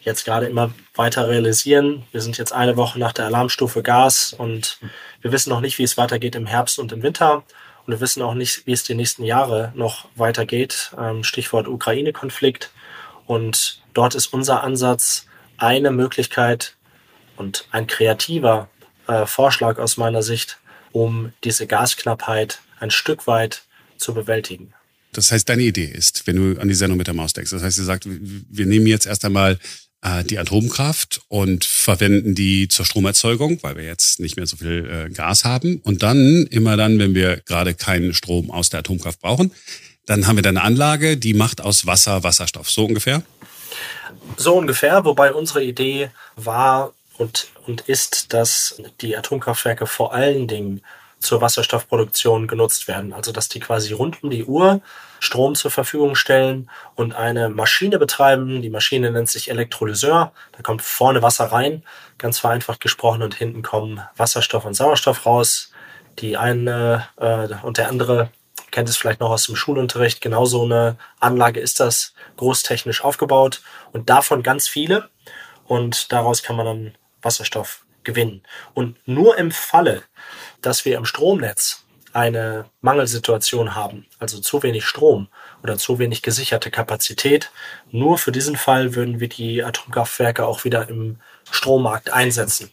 jetzt 0.05 0.25
gerade 0.25 0.47
immer 0.47 0.73
weiter 0.95 1.29
realisieren. 1.29 2.05
Wir 2.13 2.21
sind 2.21 2.39
jetzt 2.39 2.53
eine 2.53 2.77
Woche 2.77 2.99
nach 2.99 3.13
der 3.13 3.27
Alarmstufe 3.27 3.83
Gas 3.83 4.33
und 4.33 4.79
wir 5.21 5.33
wissen 5.33 5.51
noch 5.51 5.61
nicht, 5.61 5.79
wie 5.79 5.85
es 5.85 5.97
weitergeht 5.97 6.35
im 6.35 6.47
Herbst 6.47 6.79
und 6.79 6.93
im 6.93 7.03
Winter. 7.03 7.45
Und 7.87 7.93
wir 7.93 8.01
wissen 8.01 8.23
auch 8.23 8.35
nicht, 8.35 8.67
wie 8.67 8.73
es 8.73 8.85
die 8.85 8.95
nächsten 8.95 9.25
Jahre 9.25 9.73
noch 9.75 10.09
weitergeht. 10.15 10.93
Ähm, 10.99 11.25
Stichwort 11.25 11.67
Ukraine-Konflikt. 11.69 12.71
Und 13.27 13.83
dort 13.95 14.15
ist 14.15 14.27
unser 14.27 14.63
Ansatz 14.63 15.27
eine 15.57 15.91
Möglichkeit 15.91 16.77
und 17.37 17.67
ein 17.71 17.87
kreativer 17.87 18.69
äh, 19.07 19.27
Vorschlag 19.27 19.79
aus 19.79 19.97
meiner 19.97 20.23
Sicht, 20.23 20.59
um 20.93 21.33
diese 21.45 21.67
Gasknappheit 21.67 22.61
ein 22.79 22.91
Stück 22.91 23.27
weit 23.27 23.63
zu 23.97 24.15
bewältigen. 24.15 24.75
Das 25.13 25.31
heißt, 25.31 25.49
deine 25.49 25.63
Idee 25.63 25.85
ist, 25.85 26.27
wenn 26.27 26.37
du 26.37 26.61
an 26.61 26.69
die 26.69 26.75
Sendung 26.75 26.99
mit 26.99 27.07
der 27.07 27.15
Maus 27.15 27.33
denkst, 27.33 27.51
das 27.51 27.63
heißt, 27.63 27.79
ihr 27.79 27.85
sagt, 27.85 28.07
wir 28.07 28.67
nehmen 28.67 28.87
jetzt 28.87 29.07
erst 29.07 29.25
einmal 29.25 29.59
äh, 30.03 30.25
die 30.25 30.39
Atomkraft 30.39 31.23
und 31.29 31.65
verwenden 31.65 32.35
die 32.35 32.69
zur 32.69 32.85
Stromerzeugung, 32.85 33.63
weil 33.63 33.77
wir 33.77 33.85
jetzt 33.85 34.21
nicht 34.21 34.37
mehr 34.37 34.47
so 34.47 34.57
viel 34.57 35.07
äh, 35.09 35.13
Gas 35.13 35.45
haben. 35.45 35.81
Und 35.85 36.03
dann, 36.03 36.47
immer 36.51 36.77
dann, 36.77 36.99
wenn 36.99 37.15
wir 37.15 37.37
gerade 37.39 37.75
keinen 37.75 38.13
Strom 38.13 38.51
aus 38.51 38.71
der 38.71 38.81
Atomkraft 38.81 39.21
brauchen, 39.21 39.53
dann 40.07 40.27
haben 40.27 40.37
wir 40.37 40.43
dann 40.43 40.57
eine 40.57 40.67
Anlage, 40.67 41.17
die 41.17 41.35
macht 41.35 41.61
aus 41.61 41.87
Wasser 41.87 42.25
Wasserstoff. 42.25 42.71
So 42.71 42.85
ungefähr? 42.85 43.23
So 44.37 44.57
ungefähr, 44.57 45.05
wobei 45.05 45.33
unsere 45.33 45.63
Idee 45.63 46.11
war 46.37 46.93
und, 47.19 47.49
und 47.67 47.83
ist, 47.83 48.33
dass 48.33 48.81
die 49.01 49.17
Atomkraftwerke 49.17 49.87
vor 49.87 50.13
allen 50.13 50.49
Dingen 50.49 50.83
zur 51.21 51.41
Wasserstoffproduktion 51.41 52.49
genutzt 52.49 52.89
werden. 52.89 53.13
Also 53.13 53.33
dass 53.33 53.49
die 53.49 53.61
quasi 53.61 53.93
rund 53.93 54.23
um 54.23 54.31
die 54.31 54.45
Uhr 54.45 54.83
Strom 55.23 55.55
zur 55.55 55.71
Verfügung 55.71 56.17
stellen 56.17 56.69
und 56.97 57.15
eine 57.15 57.49
Maschine 57.49 58.01
betreiben. 58.01 58.61
Die 58.61 58.71
Maschine 58.71 59.13
nennt 59.13 59.31
sich 59.31 59.49
Elektrolyseur. 59.49 60.33
Da 60.51 60.63
kommt 60.63 60.83
vorne 60.83 61.23
Wasser 61.23 61.45
rein, 61.45 61.85
ganz 62.19 62.41
vereinfacht 62.41 62.81
gesprochen, 62.81 63.23
und 63.23 63.37
hinten 63.37 63.63
kommen 63.63 64.01
Wasserstoff 64.17 64.65
und 64.65 64.75
Sauerstoff 64.75 65.25
raus. 65.25 65.71
Die 66.19 66.37
eine 66.37 67.07
äh, 67.19 67.55
und 67.63 67.79
der 67.79 67.89
andere 67.89 68.31
kennt 68.73 68.89
es 68.89 68.97
vielleicht 68.97 69.21
noch 69.21 69.31
aus 69.31 69.47
dem 69.47 69.55
Schulunterricht. 69.55 70.21
Genauso 70.21 70.65
eine 70.65 70.97
Anlage 71.21 71.61
ist 71.61 71.79
das 71.79 72.15
großtechnisch 72.37 73.05
aufgebaut 73.05 73.63
und 73.93 74.11
davon 74.11 74.43
ganz 74.43 74.67
viele. 74.67 75.09
Und 75.69 76.11
daraus 76.11 76.43
kann 76.43 76.57
man 76.57 76.67
dann 76.67 76.95
Wasserstoff 77.23 77.85
gewinnen. 78.03 78.43
Und 78.75 78.97
nur 79.07 79.39
im 79.39 79.53
Falle, 79.53 80.03
dass 80.63 80.85
wir 80.85 80.97
im 80.97 81.05
Stromnetz 81.05 81.82
eine 82.13 82.67
Mangelsituation 82.81 83.75
haben, 83.75 84.07
also 84.19 84.39
zu 84.39 84.63
wenig 84.63 84.85
Strom 84.85 85.29
oder 85.63 85.79
zu 85.79 85.99
wenig 85.99 86.23
gesicherte 86.23 86.71
Kapazität, 86.71 87.51
nur 87.91 88.19
für 88.19 88.33
diesen 88.33 88.57
Fall 88.57 88.95
würden 88.95 89.21
wir 89.21 89.29
die 89.29 89.63
Atomkraftwerke 89.63 90.45
auch 90.45 90.65
wieder 90.65 90.89
im 90.89 91.17
Strommarkt 91.51 92.13
einsetzen. 92.13 92.71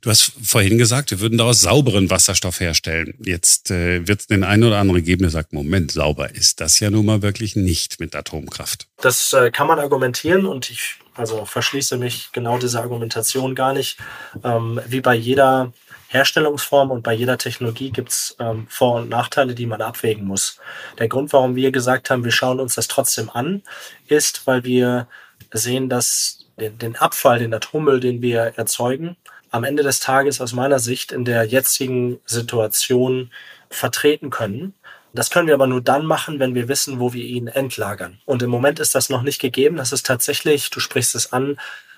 Du 0.00 0.10
hast 0.10 0.32
vorhin 0.42 0.78
gesagt, 0.78 1.10
wir 1.10 1.20
würden 1.20 1.38
daraus 1.38 1.60
sauberen 1.60 2.10
Wasserstoff 2.10 2.60
herstellen. 2.60 3.14
Jetzt 3.24 3.70
äh, 3.70 4.06
wird 4.06 4.20
es 4.20 4.26
den 4.26 4.44
einen 4.44 4.64
oder 4.64 4.78
anderen 4.78 5.04
geben, 5.04 5.22
der 5.22 5.30
sagt, 5.30 5.52
Moment, 5.52 5.92
sauber 5.92 6.34
ist 6.34 6.60
das 6.60 6.80
ja 6.80 6.90
nun 6.90 7.06
mal 7.06 7.22
wirklich 7.22 7.56
nicht 7.56 8.00
mit 8.00 8.14
Atomkraft. 8.14 8.86
Das 9.00 9.32
äh, 9.32 9.50
kann 9.50 9.66
man 9.66 9.78
argumentieren 9.78 10.46
und 10.46 10.70
ich 10.70 10.96
also 11.14 11.44
verschließe 11.44 11.98
mich 11.98 12.30
genau 12.32 12.58
dieser 12.58 12.80
Argumentation 12.80 13.54
gar 13.54 13.72
nicht. 13.72 13.98
Ähm, 14.42 14.80
wie 14.86 15.00
bei 15.00 15.14
jeder 15.14 15.72
Herstellungsform 16.10 16.90
und 16.90 17.02
bei 17.02 17.12
jeder 17.12 17.38
Technologie 17.38 17.90
gibt 17.90 18.08
es 18.08 18.36
ähm, 18.40 18.66
Vor- 18.68 18.96
und 18.96 19.08
Nachteile, 19.08 19.54
die 19.54 19.66
man 19.66 19.80
abwägen 19.80 20.26
muss. 20.26 20.58
Der 20.98 21.06
Grund, 21.06 21.32
warum 21.32 21.54
wir 21.54 21.70
gesagt 21.70 22.10
haben, 22.10 22.24
wir 22.24 22.32
schauen 22.32 22.58
uns 22.58 22.74
das 22.74 22.88
trotzdem 22.88 23.30
an, 23.30 23.62
ist, 24.08 24.44
weil 24.48 24.64
wir 24.64 25.06
sehen, 25.52 25.88
dass 25.88 26.46
den, 26.58 26.76
den 26.78 26.96
Abfall, 26.96 27.38
den 27.38 27.54
Atommüll, 27.54 28.00
den 28.00 28.22
wir 28.22 28.54
erzeugen, 28.56 29.16
am 29.52 29.62
Ende 29.62 29.84
des 29.84 30.00
Tages 30.00 30.40
aus 30.40 30.52
meiner 30.52 30.80
Sicht 30.80 31.12
in 31.12 31.24
der 31.24 31.44
jetzigen 31.44 32.18
Situation 32.26 33.30
vertreten 33.68 34.30
können. 34.30 34.74
Das 35.12 35.30
können 35.30 35.46
wir 35.46 35.54
aber 35.54 35.68
nur 35.68 35.80
dann 35.80 36.06
machen, 36.06 36.40
wenn 36.40 36.56
wir 36.56 36.66
wissen, 36.66 36.98
wo 36.98 37.12
wir 37.12 37.24
ihn 37.24 37.46
entlagern. 37.46 38.18
Und 38.24 38.42
im 38.42 38.50
Moment 38.50 38.80
ist 38.80 38.96
das 38.96 39.10
noch 39.10 39.22
nicht 39.22 39.40
gegeben. 39.40 39.76
Das 39.76 39.92
ist 39.92 40.06
tatsächlich, 40.06 40.70
du 40.70 40.80
sprichst 40.80 41.14
es 41.14 41.32
an, 41.32 41.56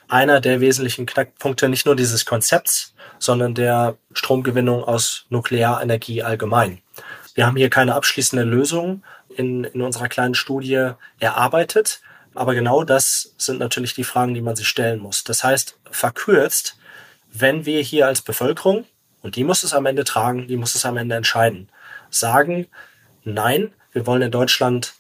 einer 0.08 0.40
der 0.40 0.60
wesentlichen 0.60 1.06
Knackpunkte 1.06 1.68
nicht 1.68 1.86
nur 1.86 1.96
dieses 1.96 2.24
Konzepts, 2.24 2.94
sondern 3.18 3.54
der 3.54 3.96
Stromgewinnung 4.12 4.84
aus 4.84 5.26
Nuklearenergie 5.30 6.22
allgemein. 6.22 6.80
Wir 7.34 7.46
haben 7.46 7.56
hier 7.56 7.70
keine 7.70 7.94
abschließende 7.94 8.44
Lösung 8.44 9.02
in, 9.36 9.64
in 9.64 9.80
unserer 9.80 10.08
kleinen 10.08 10.34
Studie 10.34 10.90
erarbeitet, 11.18 12.00
aber 12.34 12.54
genau 12.54 12.84
das 12.84 13.34
sind 13.38 13.58
natürlich 13.58 13.94
die 13.94 14.04
Fragen, 14.04 14.34
die 14.34 14.42
man 14.42 14.56
sich 14.56 14.68
stellen 14.68 15.00
muss. 15.00 15.24
Das 15.24 15.44
heißt, 15.44 15.78
verkürzt, 15.90 16.76
wenn 17.32 17.64
wir 17.64 17.80
hier 17.82 18.06
als 18.06 18.22
Bevölkerung, 18.22 18.86
und 19.22 19.36
die 19.36 19.44
muss 19.44 19.62
es 19.62 19.72
am 19.72 19.86
Ende 19.86 20.04
tragen, 20.04 20.48
die 20.48 20.56
muss 20.56 20.74
es 20.74 20.84
am 20.84 20.96
Ende 20.96 21.14
entscheiden, 21.14 21.68
sagen, 22.10 22.66
nein, 23.24 23.72
wir 23.92 24.06
wollen 24.06 24.22
in 24.22 24.30
Deutschland 24.30 24.94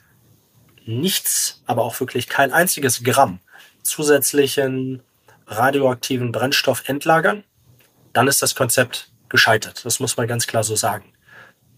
nichts, 0.84 1.62
aber 1.66 1.82
auch 1.82 1.98
wirklich 2.00 2.28
kein 2.28 2.52
einziges 2.52 3.02
Gramm 3.02 3.40
zusätzlichen 3.82 5.02
radioaktiven 5.46 6.32
Brennstoff 6.32 6.88
entlagern, 6.88 7.44
dann 8.12 8.28
ist 8.28 8.42
das 8.42 8.54
Konzept 8.54 9.10
gescheitert. 9.28 9.84
Das 9.84 10.00
muss 10.00 10.16
man 10.16 10.26
ganz 10.26 10.46
klar 10.46 10.64
so 10.64 10.76
sagen. 10.76 11.12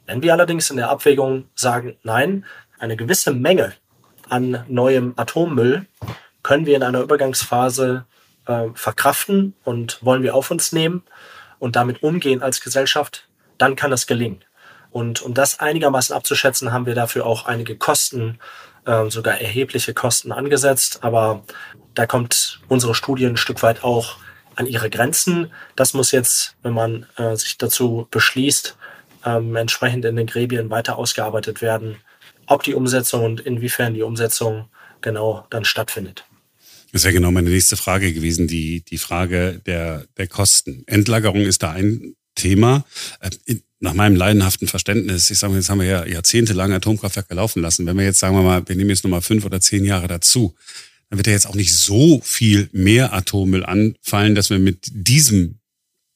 Wenn 0.07 0.23
wir 0.23 0.33
allerdings 0.33 0.71
in 0.71 0.77
der 0.77 0.91
Abwägung 0.91 1.49
sagen, 1.55 1.97
nein, 2.03 2.45
eine 2.79 2.97
gewisse 2.97 3.33
Menge 3.33 3.73
an 4.29 4.65
neuem 4.69 5.15
Atommüll 5.17 5.87
können 6.43 6.67
wir 6.67 6.77
in 6.77 6.83
einer 6.83 7.01
Übergangsphase 7.01 8.05
äh, 8.47 8.69
verkraften 8.75 9.55
und 9.65 10.05
wollen 10.05 10.23
wir 10.23 10.35
auf 10.35 10.51
uns 10.51 10.73
nehmen 10.73 11.03
und 11.59 11.77
damit 11.77 12.03
umgehen 12.03 12.43
als 12.43 12.61
Gesellschaft, 12.61 13.29
dann 13.57 13.77
kann 13.77 13.91
das 13.91 14.07
gelingen. 14.07 14.45
Und 14.91 15.23
um 15.23 15.35
das 15.35 15.61
einigermaßen 15.61 16.15
abzuschätzen, 16.15 16.73
haben 16.73 16.87
wir 16.87 16.95
dafür 16.95 17.27
auch 17.27 17.47
einige 17.47 17.77
Kosten, 17.77 18.39
äh, 18.85 19.11
sogar 19.11 19.41
erhebliche 19.41 19.95
Kosten 19.95 20.31
angesetzt. 20.31 20.99
Aber 21.03 21.43
da 21.95 22.07
kommt 22.07 22.61
unsere 22.69 22.95
Studie 22.95 23.27
ein 23.27 23.37
Stück 23.37 23.63
weit 23.63 23.85
auch 23.85 24.17
an 24.57 24.67
ihre 24.67 24.91
Grenzen. 24.91 25.51
Das 25.77 25.95
muss 25.95 26.13
jetzt, 26.13 26.57
wenn 26.63 26.75
man 26.75 27.07
äh, 27.17 27.37
sich 27.37 27.59
dazu 27.59 28.07
beschließt, 28.11 28.77
ähm, 29.25 29.57
entsprechend 29.57 30.05
in 30.05 30.17
den 30.17 30.27
Gremien 30.27 30.71
weiter 30.71 30.97
ausgearbeitet 30.97 31.63
werden, 31.63 31.97
ob 32.47 32.63
die 32.63 32.75
Umsetzung 32.75 33.25
und 33.25 33.41
inwiefern 33.41 33.95
die 33.95 34.03
Umsetzung 34.03 34.69
genau 35.01 35.47
dann 35.51 35.65
stattfindet. 35.65 36.25
Das 36.93 37.03
wäre 37.05 37.15
genau 37.15 37.31
meine 37.33 37.51
nächste 37.51 37.77
Frage 37.77 38.13
gewesen, 38.13 38.47
die, 38.47 38.83
die 38.83 38.99
Frage 38.99 39.61
der, 39.67 40.07
der 40.17 40.29
Kosten. 40.29 40.85
Endlagerung 40.87 41.41
ist 41.41 41.63
da 41.63 41.73
ein 41.73 42.15
Thema. 42.35 42.85
Äh, 43.21 43.57
nach 43.81 43.95
meinem 43.95 44.17
leidenhaften 44.17 44.67
Verständnis, 44.67 45.29
ich 45.31 45.39
sage 45.39 45.53
mal, 45.53 45.59
jetzt 45.59 45.69
haben 45.69 45.81
wir 45.81 45.87
ja 45.87 46.07
jahrzehntelang 46.07 46.73
Atomkraftwerke 46.73 47.35
laufen 47.35 47.61
lassen. 47.61 47.87
Wenn 47.87 47.99
wir 47.99 48.05
jetzt 48.05 48.21
sagen 48.21 48.35
wir 48.35 48.43
mal, 48.43 48.67
wir 48.67 48.77
nehmen 48.77 48.91
jetzt 48.91 49.05
nochmal 49.05 49.21
fünf 49.21 49.45
oder 49.45 49.61
zehn 49.61 49.85
Jahre 49.85 50.09
dazu, 50.09 50.55
dann 51.15 51.19
wird 51.19 51.29
ja 51.29 51.33
jetzt 51.33 51.47
auch 51.47 51.55
nicht 51.55 51.79
so 51.79 52.21
viel 52.25 52.69
mehr 52.73 53.13
Atommüll 53.13 53.65
anfallen, 53.65 54.35
dass 54.35 54.51
wir 54.51 54.59
mit 54.59 54.89
diesem, 54.91 55.61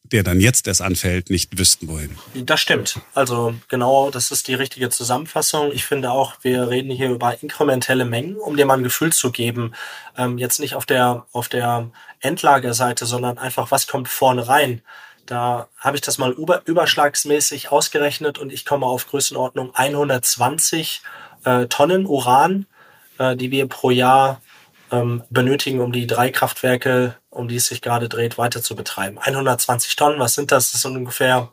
der 0.02 0.24
dann 0.24 0.40
jetzt 0.40 0.66
erst 0.66 0.82
anfällt, 0.82 1.30
nicht 1.30 1.56
wüssten, 1.56 1.86
wohin. 1.86 2.18
Das 2.34 2.58
stimmt. 2.58 2.98
Also 3.14 3.54
genau, 3.68 4.10
das 4.10 4.32
ist 4.32 4.48
die 4.48 4.54
richtige 4.54 4.90
Zusammenfassung. 4.90 5.70
Ich 5.72 5.84
finde 5.84 6.10
auch, 6.10 6.38
wir 6.42 6.68
reden 6.68 6.90
hier 6.90 7.10
über 7.10 7.40
inkrementelle 7.40 8.04
Mengen, 8.04 8.36
um 8.38 8.56
dir 8.56 8.66
mal 8.66 8.76
ein 8.76 8.82
Gefühl 8.82 9.12
zu 9.12 9.30
geben. 9.30 9.72
Ähm, 10.16 10.36
jetzt 10.36 10.58
nicht 10.58 10.74
auf 10.74 10.84
der, 10.84 11.26
auf 11.30 11.48
der 11.48 11.90
Endlagerseite, 12.18 13.06
sondern 13.06 13.38
einfach, 13.38 13.70
was 13.70 13.86
kommt 13.86 14.08
vorne 14.08 14.48
rein. 14.48 14.82
Da 15.26 15.68
habe 15.76 15.96
ich 15.96 16.00
das 16.00 16.18
mal 16.18 16.32
über, 16.32 16.62
überschlagsmäßig 16.64 17.70
ausgerechnet 17.70 18.38
und 18.38 18.52
ich 18.52 18.64
komme 18.64 18.86
auf 18.86 19.06
Größenordnung 19.06 19.72
120 19.76 21.02
äh, 21.44 21.66
Tonnen 21.66 22.04
Uran, 22.06 22.66
äh, 23.18 23.36
die 23.36 23.52
wir 23.52 23.68
pro 23.68 23.90
Jahr 23.90 24.40
ähm, 24.90 25.22
benötigen, 25.30 25.80
um 25.80 25.92
die 25.92 26.06
drei 26.06 26.30
Kraftwerke, 26.30 27.16
um 27.30 27.48
die 27.48 27.56
es 27.56 27.66
sich 27.66 27.82
gerade 27.82 28.08
dreht, 28.08 28.38
weiter 28.38 28.62
zu 28.62 28.76
betreiben. 28.76 29.18
120 29.18 29.96
Tonnen, 29.96 30.18
was 30.18 30.34
sind 30.34 30.52
das? 30.52 30.72
Das 30.72 30.82
sind 30.82 30.96
ungefähr, 30.96 31.50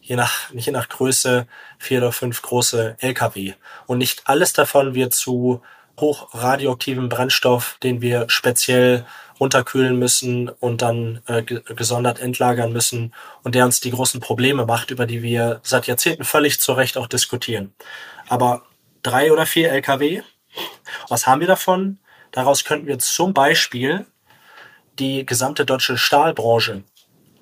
je 0.00 0.16
nach, 0.16 0.50
je 0.52 0.72
nach 0.72 0.88
Größe, 0.88 1.46
vier 1.78 1.98
oder 1.98 2.12
fünf 2.12 2.42
große 2.42 2.96
Lkw. 3.00 3.54
Und 3.86 3.98
nicht 3.98 4.22
alles 4.26 4.52
davon 4.52 4.94
wird 4.94 5.14
zu 5.14 5.62
hochradioaktivem 5.98 7.08
Brennstoff, 7.08 7.78
den 7.82 8.00
wir 8.00 8.24
speziell 8.28 9.06
runterkühlen 9.40 9.98
müssen 9.98 10.48
und 10.48 10.82
dann 10.82 11.20
äh, 11.26 11.42
gesondert 11.42 12.20
entlagern 12.20 12.72
müssen 12.72 13.12
und 13.42 13.54
der 13.54 13.64
uns 13.64 13.80
die 13.80 13.90
großen 13.90 14.20
Probleme 14.20 14.64
macht, 14.64 14.90
über 14.90 15.06
die 15.06 15.22
wir 15.22 15.60
seit 15.62 15.86
Jahrzehnten 15.86 16.24
völlig 16.24 16.60
zu 16.60 16.72
Recht 16.72 16.96
auch 16.96 17.06
diskutieren. 17.06 17.74
Aber 18.28 18.62
drei 19.02 19.32
oder 19.32 19.46
vier 19.46 19.72
Lkw, 19.72 20.22
was 21.08 21.26
haben 21.26 21.40
wir 21.40 21.48
davon? 21.48 21.98
Daraus 22.34 22.64
könnten 22.64 22.88
wir 22.88 22.98
zum 22.98 23.32
Beispiel 23.32 24.06
die 24.98 25.24
gesamte 25.24 25.64
deutsche 25.64 25.96
Stahlbranche 25.96 26.82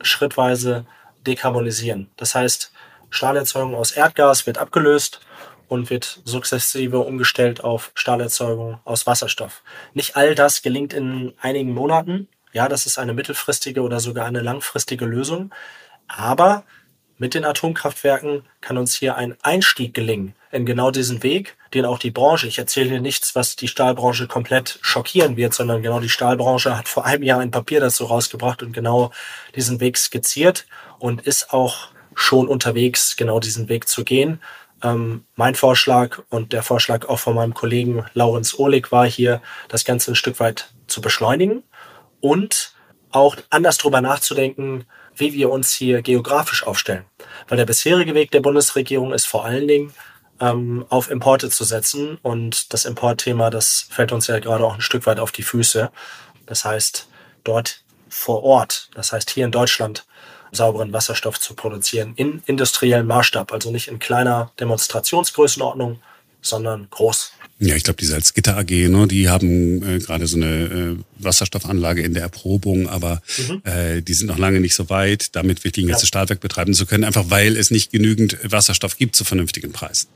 schrittweise 0.02 0.84
dekarbonisieren. 1.26 2.11
Das 2.18 2.34
heißt, 2.34 2.72
Stahlerzeugung 3.08 3.75
aus 3.75 3.92
Erdgas 3.92 4.46
wird 4.46 4.58
abgelöst 4.58 5.20
und 5.66 5.88
wird 5.88 6.20
sukzessive 6.25 6.99
umgestellt 6.99 7.64
auf 7.64 7.90
Stahlerzeugung 7.94 8.80
aus 8.84 9.06
Wasserstoff. 9.06 9.62
Nicht 9.94 10.14
all 10.14 10.34
das 10.34 10.61
gelingt 10.61 10.92
in 10.92 11.32
einigen 11.40 11.72
Monaten. 11.72 12.28
Ja, 12.52 12.68
das 12.68 12.84
ist 12.84 12.99
eine 12.99 13.14
mittelfristige 13.14 13.80
oder 13.80 13.99
sogar 13.99 14.26
eine 14.26 14.42
langfristige 14.42 15.06
Lösung. 15.06 15.54
Aber 16.06 16.64
mit 17.16 17.32
den 17.32 17.46
Atomkraftwerken 17.46 18.44
kann 18.61 18.76
uns 18.76 18.94
hier 18.94 19.16
ein 19.16 19.38
Einstieg 19.40 19.94
gelingen 19.94 20.34
in 20.50 20.66
genau 20.66 20.90
diesen 20.90 21.22
Weg, 21.22 21.56
den 21.74 21.84
auch 21.84 21.98
die 21.98 22.10
Branche, 22.10 22.46
ich 22.46 22.58
erzähle 22.58 22.90
hier 22.90 23.00
nichts, 23.00 23.34
was 23.34 23.56
die 23.56 23.68
Stahlbranche 23.68 24.26
komplett 24.26 24.78
schockieren 24.82 25.36
wird, 25.36 25.54
sondern 25.54 25.82
genau 25.82 26.00
die 26.00 26.08
Stahlbranche 26.08 26.76
hat 26.76 26.88
vor 26.88 27.04
einem 27.04 27.22
Jahr 27.22 27.40
ein 27.40 27.50
Papier 27.50 27.80
dazu 27.80 28.04
rausgebracht 28.04 28.62
und 28.62 28.72
genau 28.72 29.10
diesen 29.54 29.80
Weg 29.80 29.96
skizziert 29.96 30.66
und 30.98 31.22
ist 31.22 31.52
auch 31.52 31.88
schon 32.14 32.48
unterwegs, 32.48 33.16
genau 33.16 33.40
diesen 33.40 33.68
Weg 33.68 33.88
zu 33.88 34.04
gehen. 34.04 34.40
Ähm, 34.82 35.24
mein 35.36 35.54
Vorschlag 35.54 36.20
und 36.28 36.52
der 36.52 36.62
Vorschlag 36.62 37.08
auch 37.08 37.18
von 37.18 37.34
meinem 37.34 37.54
Kollegen 37.54 38.04
Laurenz 38.14 38.54
Ohlig 38.58 38.92
war 38.92 39.06
hier, 39.06 39.40
das 39.68 39.84
Ganze 39.84 40.12
ein 40.12 40.16
Stück 40.16 40.40
weit 40.40 40.70
zu 40.86 41.00
beschleunigen 41.00 41.62
und 42.20 42.74
auch 43.10 43.36
anders 43.50 43.78
drüber 43.78 44.00
nachzudenken, 44.00 44.84
wie 45.14 45.32
wir 45.32 45.50
uns 45.50 45.72
hier 45.72 46.02
geografisch 46.02 46.66
aufstellen. 46.66 47.04
Weil 47.48 47.58
der 47.58 47.66
bisherige 47.66 48.14
Weg 48.14 48.30
der 48.30 48.40
Bundesregierung 48.40 49.12
ist 49.12 49.26
vor 49.26 49.44
allen 49.44 49.68
Dingen, 49.68 49.92
ähm, 50.42 50.84
auf 50.88 51.11
Importe 51.11 51.49
zu 51.49 51.64
setzen. 51.64 52.18
Und 52.20 52.72
das 52.75 52.84
Importthema, 52.84 53.49
das 53.49 53.87
fällt 53.88 54.12
uns 54.12 54.26
ja 54.26 54.40
gerade 54.40 54.64
auch 54.64 54.75
ein 54.75 54.80
Stück 54.80 55.06
weit 55.06 55.20
auf 55.20 55.32
die 55.32 55.44
Füße. 55.44 55.90
Das 56.46 56.64
heißt, 56.64 57.06
dort 57.44 57.80
vor 58.08 58.42
Ort, 58.42 58.90
das 58.94 59.12
heißt 59.12 59.30
hier 59.30 59.44
in 59.44 59.52
Deutschland, 59.52 60.04
sauberen 60.50 60.92
Wasserstoff 60.92 61.40
zu 61.40 61.54
produzieren 61.54 62.12
in 62.16 62.42
industriellem 62.44 63.06
Maßstab, 63.06 63.52
also 63.52 63.70
nicht 63.70 63.88
in 63.88 64.00
kleiner 64.00 64.52
Demonstrationsgrößenordnung, 64.61 66.00
sondern 66.42 66.88
groß. 66.90 67.32
Ja, 67.58 67.76
ich 67.76 67.84
glaube, 67.84 67.99
die 67.99 68.06
Salzgitter 68.06 68.58
AG, 68.58 68.70
ne, 68.70 69.06
die 69.06 69.30
haben 69.30 69.82
äh, 69.88 69.99
gerade 70.00 70.26
so 70.26 70.37
eine 70.37 70.46
äh, 70.46 70.96
Wasserstoffanlage 71.18 72.02
in 72.02 72.12
der 72.12 72.25
Erprobung, 72.25 72.88
aber 72.88 73.22
mhm. 73.38 73.62
äh, 73.64 74.02
die 74.02 74.14
sind 74.14 74.26
noch 74.26 74.37
lange 74.37 74.61
nicht 74.61 74.75
so 74.75 74.90
weit, 74.90 75.37
damit 75.37 75.62
wirklich 75.64 75.87
ein 75.87 75.88
ganzes 75.88 76.08
ja. 76.08 76.08
Stahlwerk 76.08 76.40
betreiben 76.40 76.75
zu 76.75 76.84
können, 76.84 77.04
einfach 77.04 77.26
weil 77.28 77.56
es 77.56 77.70
nicht 77.70 77.92
genügend 77.92 78.37
Wasserstoff 78.42 78.99
gibt 78.99 79.14
zu 79.14 79.25
vernünftigen 79.25 79.72
Preisen. 79.72 80.08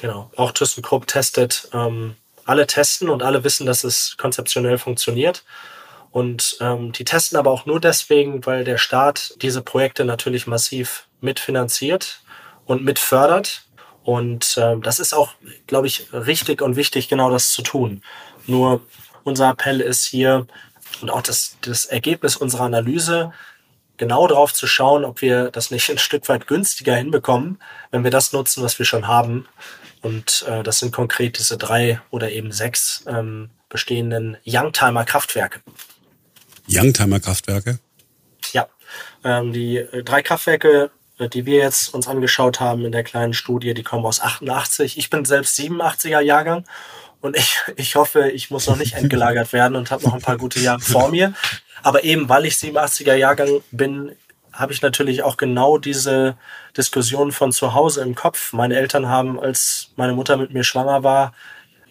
Genau. 0.00 0.30
Auch 0.36 0.52
ThyssenKrupp 0.52 1.06
testet, 1.06 1.68
ähm, 1.72 2.16
alle 2.44 2.66
testen 2.66 3.08
und 3.08 3.22
alle 3.22 3.44
wissen, 3.44 3.66
dass 3.66 3.84
es 3.84 4.16
konzeptionell 4.16 4.78
funktioniert. 4.78 5.44
Und 6.10 6.56
ähm, 6.60 6.92
die 6.92 7.04
testen 7.04 7.38
aber 7.38 7.50
auch 7.50 7.66
nur 7.66 7.80
deswegen, 7.80 8.44
weil 8.46 8.64
der 8.64 8.78
Staat 8.78 9.34
diese 9.42 9.62
Projekte 9.62 10.04
natürlich 10.04 10.46
massiv 10.46 11.06
mitfinanziert 11.20 12.20
und 12.66 12.84
mitfördert 12.84 13.64
und 14.04 14.58
äh, 14.58 14.76
das 14.80 15.00
ist 15.00 15.14
auch, 15.14 15.30
glaube 15.66 15.86
ich, 15.86 16.12
richtig 16.12 16.60
und 16.60 16.76
wichtig, 16.76 17.08
genau 17.08 17.30
das 17.30 17.50
zu 17.50 17.62
tun. 17.62 18.02
Nur 18.46 18.82
unser 19.24 19.48
Appell 19.50 19.80
ist 19.80 20.04
hier 20.04 20.46
und 21.00 21.10
auch 21.10 21.22
das, 21.22 21.56
das 21.62 21.86
Ergebnis 21.86 22.36
unserer 22.36 22.64
Analyse, 22.64 23.32
genau 23.96 24.26
darauf 24.26 24.52
zu 24.52 24.66
schauen, 24.66 25.04
ob 25.04 25.22
wir 25.22 25.50
das 25.50 25.70
nicht 25.70 25.90
ein 25.90 25.98
Stück 25.98 26.28
weit 26.28 26.46
günstiger 26.46 26.94
hinbekommen, 26.94 27.58
wenn 27.90 28.04
wir 28.04 28.10
das 28.10 28.32
nutzen, 28.32 28.62
was 28.62 28.78
wir 28.78 28.84
schon 28.84 29.08
haben. 29.08 29.48
Und 30.04 30.44
äh, 30.46 30.62
das 30.62 30.80
sind 30.80 30.92
konkret 30.92 31.38
diese 31.38 31.56
drei 31.56 32.00
oder 32.10 32.30
eben 32.30 32.52
sechs 32.52 33.04
ähm, 33.08 33.48
bestehenden 33.70 34.36
Youngtimer 34.46 35.04
Kraftwerke. 35.06 35.60
Youngtimer 36.68 37.20
Kraftwerke? 37.20 37.78
Ja, 38.52 38.68
ähm, 39.24 39.54
die 39.54 39.78
äh, 39.78 40.04
drei 40.04 40.20
Kraftwerke 40.20 40.90
äh, 41.18 41.28
die 41.28 41.46
wir 41.46 41.56
jetzt 41.56 41.94
uns 41.94 42.06
angeschaut 42.06 42.60
haben 42.60 42.84
in 42.84 42.92
der 42.92 43.02
kleinen 43.02 43.32
Studie, 43.34 43.72
die 43.72 43.82
kommen 43.82 44.04
aus 44.04 44.20
88. 44.20 44.98
Ich 44.98 45.10
bin 45.10 45.24
selbst 45.24 45.58
87er 45.58 46.20
Jahrgang 46.20 46.64
und 47.22 47.36
ich, 47.36 47.56
ich 47.76 47.96
hoffe, 47.96 48.30
ich 48.30 48.50
muss 48.50 48.66
noch 48.66 48.76
nicht 48.76 48.94
entgelagert 48.96 49.52
werden 49.54 49.74
und 49.74 49.90
habe 49.90 50.04
noch 50.04 50.12
ein 50.12 50.20
paar 50.20 50.36
gute 50.36 50.60
Jahre 50.60 50.80
vor 50.80 51.08
mir. 51.08 51.32
Aber 51.82 52.04
eben, 52.04 52.28
weil 52.28 52.44
ich 52.44 52.54
87er 52.54 53.14
Jahrgang 53.14 53.62
bin, 53.70 54.12
habe 54.54 54.72
ich 54.72 54.82
natürlich 54.82 55.22
auch 55.22 55.36
genau 55.36 55.78
diese 55.78 56.36
Diskussion 56.76 57.32
von 57.32 57.52
zu 57.52 57.74
Hause 57.74 58.02
im 58.02 58.14
Kopf. 58.14 58.52
Meine 58.52 58.76
Eltern 58.76 59.08
haben, 59.08 59.38
als 59.38 59.90
meine 59.96 60.12
Mutter 60.12 60.36
mit 60.36 60.52
mir 60.52 60.64
schwanger 60.64 61.02
war, 61.02 61.32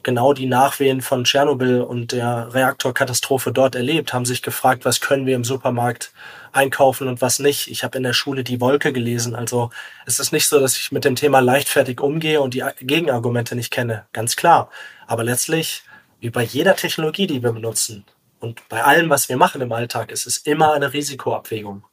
genau 0.04 0.34
die 0.34 0.46
Nachwehen 0.46 1.02
von 1.02 1.24
Tschernobyl 1.24 1.82
und 1.82 2.12
der 2.12 2.54
Reaktorkatastrophe 2.54 3.52
dort 3.52 3.76
erlebt, 3.76 4.14
haben 4.14 4.26
sich 4.26 4.42
gefragt, 4.42 4.86
was 4.86 5.02
können 5.02 5.26
wir 5.26 5.36
im 5.36 5.44
Supermarkt 5.44 6.12
einkaufen 6.52 7.08
und 7.08 7.22
was 7.22 7.40
nicht. 7.40 7.68
Ich 7.68 7.84
habe 7.84 7.98
in 7.98 8.04
der 8.04 8.14
Schule 8.14 8.44
die 8.44 8.62
Wolke 8.62 8.94
gelesen. 8.94 9.36
Also 9.36 9.72
es 10.06 10.20
ist 10.20 10.32
nicht 10.32 10.48
so, 10.48 10.60
dass 10.60 10.78
ich 10.78 10.92
mit 10.92 11.06
dem 11.06 11.16
Thema 11.16 11.40
leichtfertig 11.40 12.00
umgehe 12.02 12.42
und 12.42 12.54
die 12.54 12.64
Gegenargumente 12.82 13.56
nicht 13.56 13.72
kenne. 13.72 14.06
Ganz 14.14 14.36
klar. 14.36 14.70
Aber 15.08 15.24
letztlich, 15.24 15.84
wie 16.20 16.30
bei 16.30 16.44
jeder 16.44 16.76
Technologie, 16.76 17.28
die 17.28 17.42
wir 17.42 17.54
benutzen 17.54 18.06
und 18.40 18.68
bei 18.70 18.84
allem, 18.84 19.10
was 19.10 19.30
wir 19.30 19.38
machen 19.38 19.62
im 19.62 19.72
Alltag, 19.72 20.12
ist 20.12 20.28
es 20.28 20.38
immer 20.38 20.74
eine 20.74 20.94
Risikoabwägung. 20.94 21.84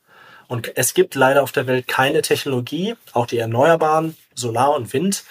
Und 0.51 0.77
es 0.77 0.95
gibt 0.95 1.15
leider 1.15 1.45
auf 1.45 1.53
der 1.53 1.69
Welt 1.69 1.87
keine 1.87 2.23
Technologie, 2.23 2.97
auch 3.13 3.27
die 3.27 3.39
Erneuerbaren, 3.39 4.17
Solar 4.35 4.75
und 4.75 4.93
Wind, 4.93 5.23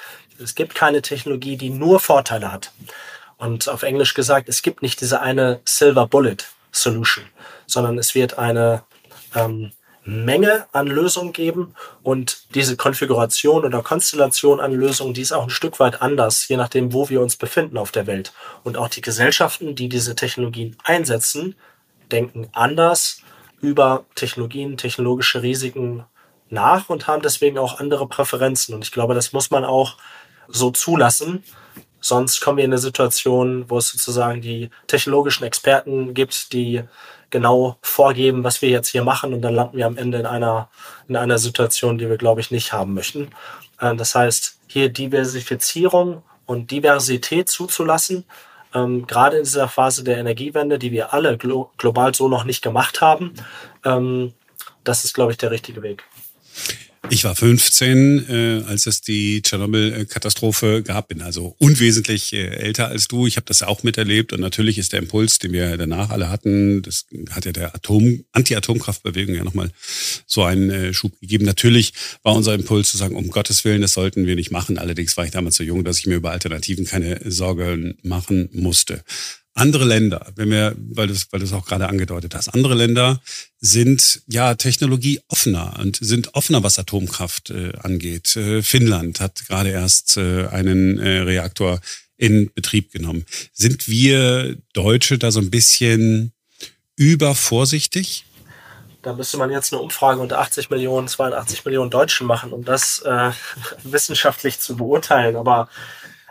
es 0.41 0.55
gibt 0.55 0.75
keine 0.75 1.01
Technologie, 1.01 1.57
die 1.57 1.71
nur 1.71 1.99
Vorteile 1.99 2.53
hat. 2.53 2.71
Und 3.37 3.67
auf 3.67 3.83
Englisch 3.83 4.13
gesagt, 4.13 4.47
es 4.47 4.61
gibt 4.61 4.81
nicht 4.81 5.01
diese 5.01 5.19
eine 5.19 5.59
Silver 5.65 6.07
Bullet 6.07 6.37
Solution, 6.71 7.25
sondern 7.67 7.97
es 7.97 8.15
wird 8.15 8.37
eine 8.37 8.83
ähm, 9.35 9.73
Menge 10.05 10.67
an 10.71 10.87
Lösungen 10.87 11.33
geben 11.33 11.75
und 12.01 12.43
diese 12.55 12.77
Konfiguration 12.77 13.65
oder 13.65 13.83
Konstellation 13.83 14.61
an 14.61 14.71
Lösungen, 14.71 15.13
die 15.13 15.21
ist 15.21 15.33
auch 15.33 15.43
ein 15.43 15.49
Stück 15.49 15.81
weit 15.81 16.01
anders, 16.01 16.47
je 16.47 16.55
nachdem, 16.55 16.93
wo 16.93 17.09
wir 17.09 17.19
uns 17.19 17.35
befinden 17.35 17.77
auf 17.77 17.91
der 17.91 18.07
Welt. 18.07 18.31
Und 18.63 18.77
auch 18.77 18.87
die 18.87 19.01
Gesellschaften, 19.01 19.75
die 19.75 19.89
diese 19.89 20.15
Technologien 20.15 20.77
einsetzen, 20.85 21.55
denken 22.09 22.47
anders 22.53 23.21
über 23.61 24.05
Technologien, 24.15 24.77
technologische 24.77 25.41
Risiken 25.41 26.05
nach 26.49 26.89
und 26.89 27.07
haben 27.07 27.21
deswegen 27.21 27.57
auch 27.57 27.79
andere 27.79 28.07
Präferenzen. 28.07 28.73
Und 28.73 28.83
ich 28.83 28.91
glaube, 28.91 29.13
das 29.13 29.33
muss 29.33 29.51
man 29.51 29.65
auch 29.65 29.97
so 30.47 30.71
zulassen. 30.71 31.43
Sonst 32.01 32.39
kommen 32.39 32.57
wir 32.57 32.65
in 32.65 32.71
eine 32.71 32.79
Situation, 32.79 33.69
wo 33.69 33.77
es 33.77 33.89
sozusagen 33.89 34.41
die 34.41 34.69
technologischen 34.87 35.43
Experten 35.43 36.13
gibt, 36.13 36.53
die 36.53 36.83
genau 37.29 37.77
vorgeben, 37.81 38.43
was 38.43 38.61
wir 38.61 38.69
jetzt 38.69 38.89
hier 38.89 39.03
machen 39.03 39.33
und 39.33 39.41
dann 39.41 39.53
landen 39.53 39.77
wir 39.77 39.85
am 39.85 39.97
Ende 39.97 40.17
in 40.17 40.25
einer, 40.25 40.69
in 41.07 41.15
einer 41.15 41.37
Situation, 41.37 41.97
die 41.97 42.09
wir, 42.09 42.17
glaube 42.17 42.41
ich, 42.41 42.51
nicht 42.51 42.73
haben 42.73 42.93
möchten. 42.93 43.29
Äh, 43.79 43.95
das 43.95 44.15
heißt, 44.15 44.59
hier 44.67 44.89
Diversifizierung 44.89 46.23
und 46.45 46.71
Diversität 46.71 47.49
zuzulassen, 47.49 48.25
ähm, 48.73 49.07
gerade 49.07 49.37
in 49.37 49.43
dieser 49.43 49.67
Phase 49.67 50.03
der 50.03 50.17
Energiewende, 50.17 50.79
die 50.79 50.91
wir 50.91 51.13
alle 51.13 51.37
glo 51.37 51.69
global 51.77 52.13
so 52.13 52.27
noch 52.27 52.43
nicht 52.43 52.61
gemacht 52.61 53.01
haben, 53.01 53.33
ähm, 53.83 54.33
das 54.83 55.05
ist, 55.05 55.13
glaube 55.13 55.31
ich, 55.31 55.37
der 55.37 55.51
richtige 55.51 55.81
Weg. 55.81 56.03
Ich 57.11 57.23
war 57.23 57.35
15, 57.35 58.29
äh, 58.29 58.63
als 58.67 58.85
es 58.85 59.01
die 59.01 59.41
Tschernobyl-Katastrophe 59.41 60.83
gab, 60.83 61.07
bin 61.07 61.23
also 61.23 61.55
unwesentlich 61.57 62.33
äh, 62.33 62.47
älter 62.49 62.89
als 62.89 63.07
du. 63.07 63.25
Ich 63.25 63.35
habe 63.35 63.45
das 63.45 63.63
auch 63.63 63.81
miterlebt 63.81 64.31
und 64.31 64.41
natürlich 64.41 64.77
ist 64.77 64.93
der 64.93 64.99
Impuls, 64.99 65.39
den 65.39 65.51
wir 65.51 65.75
danach 65.77 66.11
alle 66.11 66.29
hatten, 66.29 66.83
das 66.83 67.07
hat 67.31 67.45
ja 67.45 67.51
der 67.51 67.73
Atom, 67.73 68.25
Anti-Atomkraftbewegung 68.31 69.33
ja 69.33 69.43
nochmal 69.43 69.71
so 70.27 70.43
einen 70.43 70.69
äh, 70.69 70.93
Schub 70.93 71.19
gegeben. 71.19 71.45
Natürlich 71.45 71.93
war 72.21 72.35
unser 72.35 72.53
Impuls 72.53 72.91
zu 72.91 72.97
sagen, 72.97 73.15
um 73.15 73.31
Gottes 73.31 73.65
Willen, 73.65 73.81
das 73.81 73.93
sollten 73.93 74.27
wir 74.27 74.35
nicht 74.35 74.51
machen. 74.51 74.77
Allerdings 74.77 75.17
war 75.17 75.25
ich 75.25 75.31
damals 75.31 75.55
so 75.55 75.63
jung, 75.63 75.83
dass 75.83 75.97
ich 75.97 76.05
mir 76.05 76.15
über 76.15 76.31
Alternativen 76.31 76.85
keine 76.85 77.19
Sorgen 77.29 77.97
machen 78.03 78.49
musste. 78.53 79.03
Andere 79.55 79.83
Länder, 79.85 80.31
wenn 80.35 80.51
wir, 80.51 80.75
weil 80.77 81.07
du 81.07 81.15
weil 81.31 81.39
du 81.39 81.45
es 81.45 81.53
auch 81.53 81.65
gerade 81.65 81.89
angedeutet 81.89 82.35
hast, 82.35 82.49
andere 82.49 82.75
Länder 82.75 83.19
sind 83.59 84.21
ja 84.27 84.55
Technologie 84.55 85.19
offener 85.27 85.77
und 85.79 85.97
sind 86.01 86.33
offener, 86.35 86.63
was 86.63 86.79
Atomkraft 86.79 87.49
äh, 87.49 87.73
angeht. 87.81 88.35
Äh, 88.35 88.61
Finnland 88.61 89.19
hat 89.19 89.45
gerade 89.47 89.69
erst 89.69 90.17
äh, 90.17 90.47
einen 90.47 90.97
äh, 90.99 91.19
Reaktor 91.19 91.81
in 92.15 92.51
Betrieb 92.53 92.91
genommen. 92.91 93.25
Sind 93.51 93.87
wir 93.87 94.55
Deutsche 94.73 95.17
da 95.17 95.31
so 95.31 95.39
ein 95.39 95.49
bisschen 95.49 96.31
übervorsichtig? 96.95 98.25
Da 99.01 99.13
müsste 99.13 99.37
man 99.37 99.49
jetzt 99.49 99.73
eine 99.73 99.81
Umfrage 99.81 100.19
unter 100.19 100.39
80 100.39 100.69
Millionen, 100.69 101.07
82 101.07 101.63
Millionen 101.63 101.89
Deutschen 101.89 102.27
machen, 102.27 102.51
um 102.51 102.65
das 102.65 102.99
äh, 102.99 103.31
wissenschaftlich 103.83 104.59
zu 104.59 104.75
beurteilen. 104.75 105.37
Aber 105.37 105.69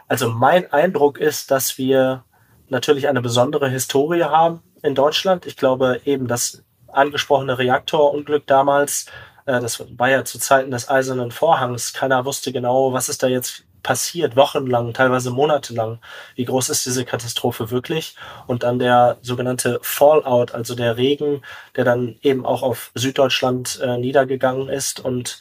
also 0.06 0.30
mein 0.30 0.70
Eindruck 0.72 1.18
ist, 1.18 1.50
dass 1.50 1.78
wir 1.78 2.24
natürlich 2.70 3.08
eine 3.08 3.20
besondere 3.20 3.68
Historie 3.68 4.24
haben 4.24 4.62
in 4.82 4.94
Deutschland. 4.94 5.46
Ich 5.46 5.56
glaube 5.56 6.00
eben 6.04 6.26
das 6.26 6.62
angesprochene 6.88 7.58
Reaktorunglück 7.58 8.46
damals, 8.46 9.06
äh, 9.46 9.60
das 9.60 9.84
war 9.98 10.10
ja 10.10 10.24
zu 10.24 10.38
Zeiten 10.38 10.70
des 10.70 10.88
Eisernen 10.88 11.30
Vorhangs. 11.30 11.92
Keiner 11.92 12.24
wusste 12.24 12.52
genau, 12.52 12.92
was 12.92 13.08
ist 13.08 13.22
da 13.22 13.28
jetzt 13.28 13.64
passiert, 13.82 14.36
wochenlang, 14.36 14.92
teilweise 14.92 15.30
monatelang. 15.30 16.00
Wie 16.34 16.44
groß 16.44 16.68
ist 16.68 16.84
diese 16.84 17.04
Katastrophe 17.04 17.70
wirklich? 17.70 18.16
Und 18.46 18.62
dann 18.62 18.78
der 18.78 19.16
sogenannte 19.22 19.78
Fallout, 19.82 20.52
also 20.52 20.74
der 20.74 20.96
Regen, 20.96 21.42
der 21.76 21.84
dann 21.84 22.16
eben 22.22 22.44
auch 22.44 22.62
auf 22.62 22.90
Süddeutschland 22.94 23.80
äh, 23.82 23.96
niedergegangen 23.96 24.68
ist 24.68 25.00
und 25.00 25.40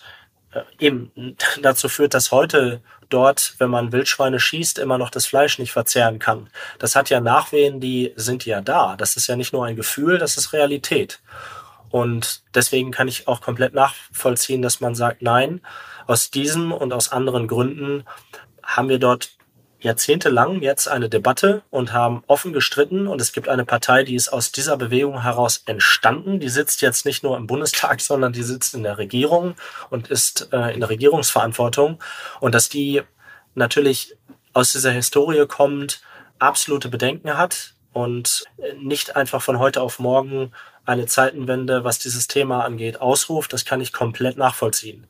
eben 0.79 1.11
dazu 1.61 1.89
führt, 1.89 2.13
dass 2.13 2.31
heute 2.31 2.81
dort, 3.09 3.55
wenn 3.57 3.69
man 3.69 3.91
Wildschweine 3.91 4.39
schießt, 4.39 4.79
immer 4.79 4.97
noch 4.97 5.09
das 5.09 5.25
Fleisch 5.25 5.59
nicht 5.59 5.71
verzehren 5.71 6.19
kann. 6.19 6.49
Das 6.79 6.95
hat 6.95 7.09
ja 7.09 7.19
Nachwehen, 7.21 7.79
die 7.79 8.13
sind 8.15 8.45
ja 8.45 8.61
da. 8.61 8.95
Das 8.97 9.15
ist 9.15 9.27
ja 9.27 9.35
nicht 9.35 9.53
nur 9.53 9.65
ein 9.65 9.75
Gefühl, 9.75 10.17
das 10.17 10.37
ist 10.37 10.53
Realität. 10.53 11.19
Und 11.89 12.41
deswegen 12.53 12.91
kann 12.91 13.07
ich 13.07 13.27
auch 13.27 13.41
komplett 13.41 13.73
nachvollziehen, 13.73 14.61
dass 14.61 14.81
man 14.81 14.93
sagt, 14.93 15.21
nein, 15.21 15.61
aus 16.05 16.31
diesem 16.31 16.71
und 16.71 16.93
aus 16.93 17.11
anderen 17.11 17.47
Gründen 17.47 18.03
haben 18.63 18.89
wir 18.89 18.99
dort 18.99 19.36
jahrzehntelang 19.79 20.61
jetzt 20.61 20.87
eine 20.87 21.09
Debatte 21.09 21.61
und 21.69 21.93
haben 21.93 22.23
offen 22.27 22.53
gestritten. 22.53 23.07
Und 23.07 23.21
es 23.21 23.31
gibt 23.31 23.47
eine 23.47 23.65
Partei, 23.65 24.03
die 24.03 24.15
ist 24.15 24.29
aus 24.29 24.51
dieser 24.51 24.77
Bewegung 24.77 25.21
heraus 25.21 25.63
entstanden. 25.65 26.39
Die 26.39 26.49
sitzt 26.49 26.81
jetzt 26.81 27.05
nicht 27.05 27.23
nur 27.23 27.37
im 27.37 27.47
Bundestag, 27.47 28.01
sondern 28.01 28.33
die 28.33 28.43
sitzt 28.43 28.73
in 28.73 28.83
der 28.83 28.97
Regierung 28.97 29.55
und 29.89 30.09
ist 30.09 30.49
äh, 30.51 30.73
in 30.73 30.79
der 30.79 30.89
Regierungsverantwortung. 30.89 31.99
Und 32.39 32.55
dass 32.55 32.69
die 32.69 33.03
natürlich 33.55 34.15
aus 34.53 34.71
dieser 34.71 34.91
Historie 34.91 35.45
kommt, 35.47 36.01
absolute 36.39 36.89
Bedenken 36.89 37.37
hat 37.37 37.73
und 37.93 38.45
nicht 38.79 39.15
einfach 39.15 39.41
von 39.41 39.59
heute 39.59 39.81
auf 39.81 39.99
morgen 39.99 40.51
eine 40.85 41.05
Zeitenwende, 41.05 41.83
was 41.83 41.99
dieses 41.99 42.27
Thema 42.27 42.63
angeht, 42.63 43.01
ausruft, 43.01 43.51
das 43.53 43.65
kann 43.65 43.81
ich 43.81 43.91
komplett 43.91 44.37
nachvollziehen. 44.37 45.07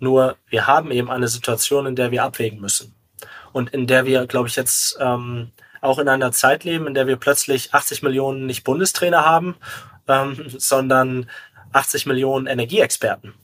Nur 0.00 0.36
wir 0.48 0.66
haben 0.66 0.90
eben 0.90 1.10
eine 1.10 1.28
Situation, 1.28 1.86
in 1.86 1.96
der 1.96 2.10
wir 2.10 2.24
abwägen 2.24 2.60
müssen 2.60 2.94
und 3.58 3.70
in 3.70 3.88
der 3.88 4.06
wir, 4.06 4.24
glaube 4.28 4.48
ich, 4.48 4.54
jetzt 4.54 4.96
ähm, 5.00 5.50
auch 5.80 5.98
in 5.98 6.08
einer 6.08 6.30
Zeit 6.30 6.62
leben, 6.62 6.86
in 6.86 6.94
der 6.94 7.08
wir 7.08 7.16
plötzlich 7.16 7.74
80 7.74 8.04
Millionen 8.04 8.46
nicht 8.46 8.62
Bundestrainer 8.62 9.24
haben, 9.24 9.56
ähm, 10.06 10.44
sondern 10.58 11.28
80 11.72 12.06
Millionen 12.06 12.46
Energieexperten 12.46 13.34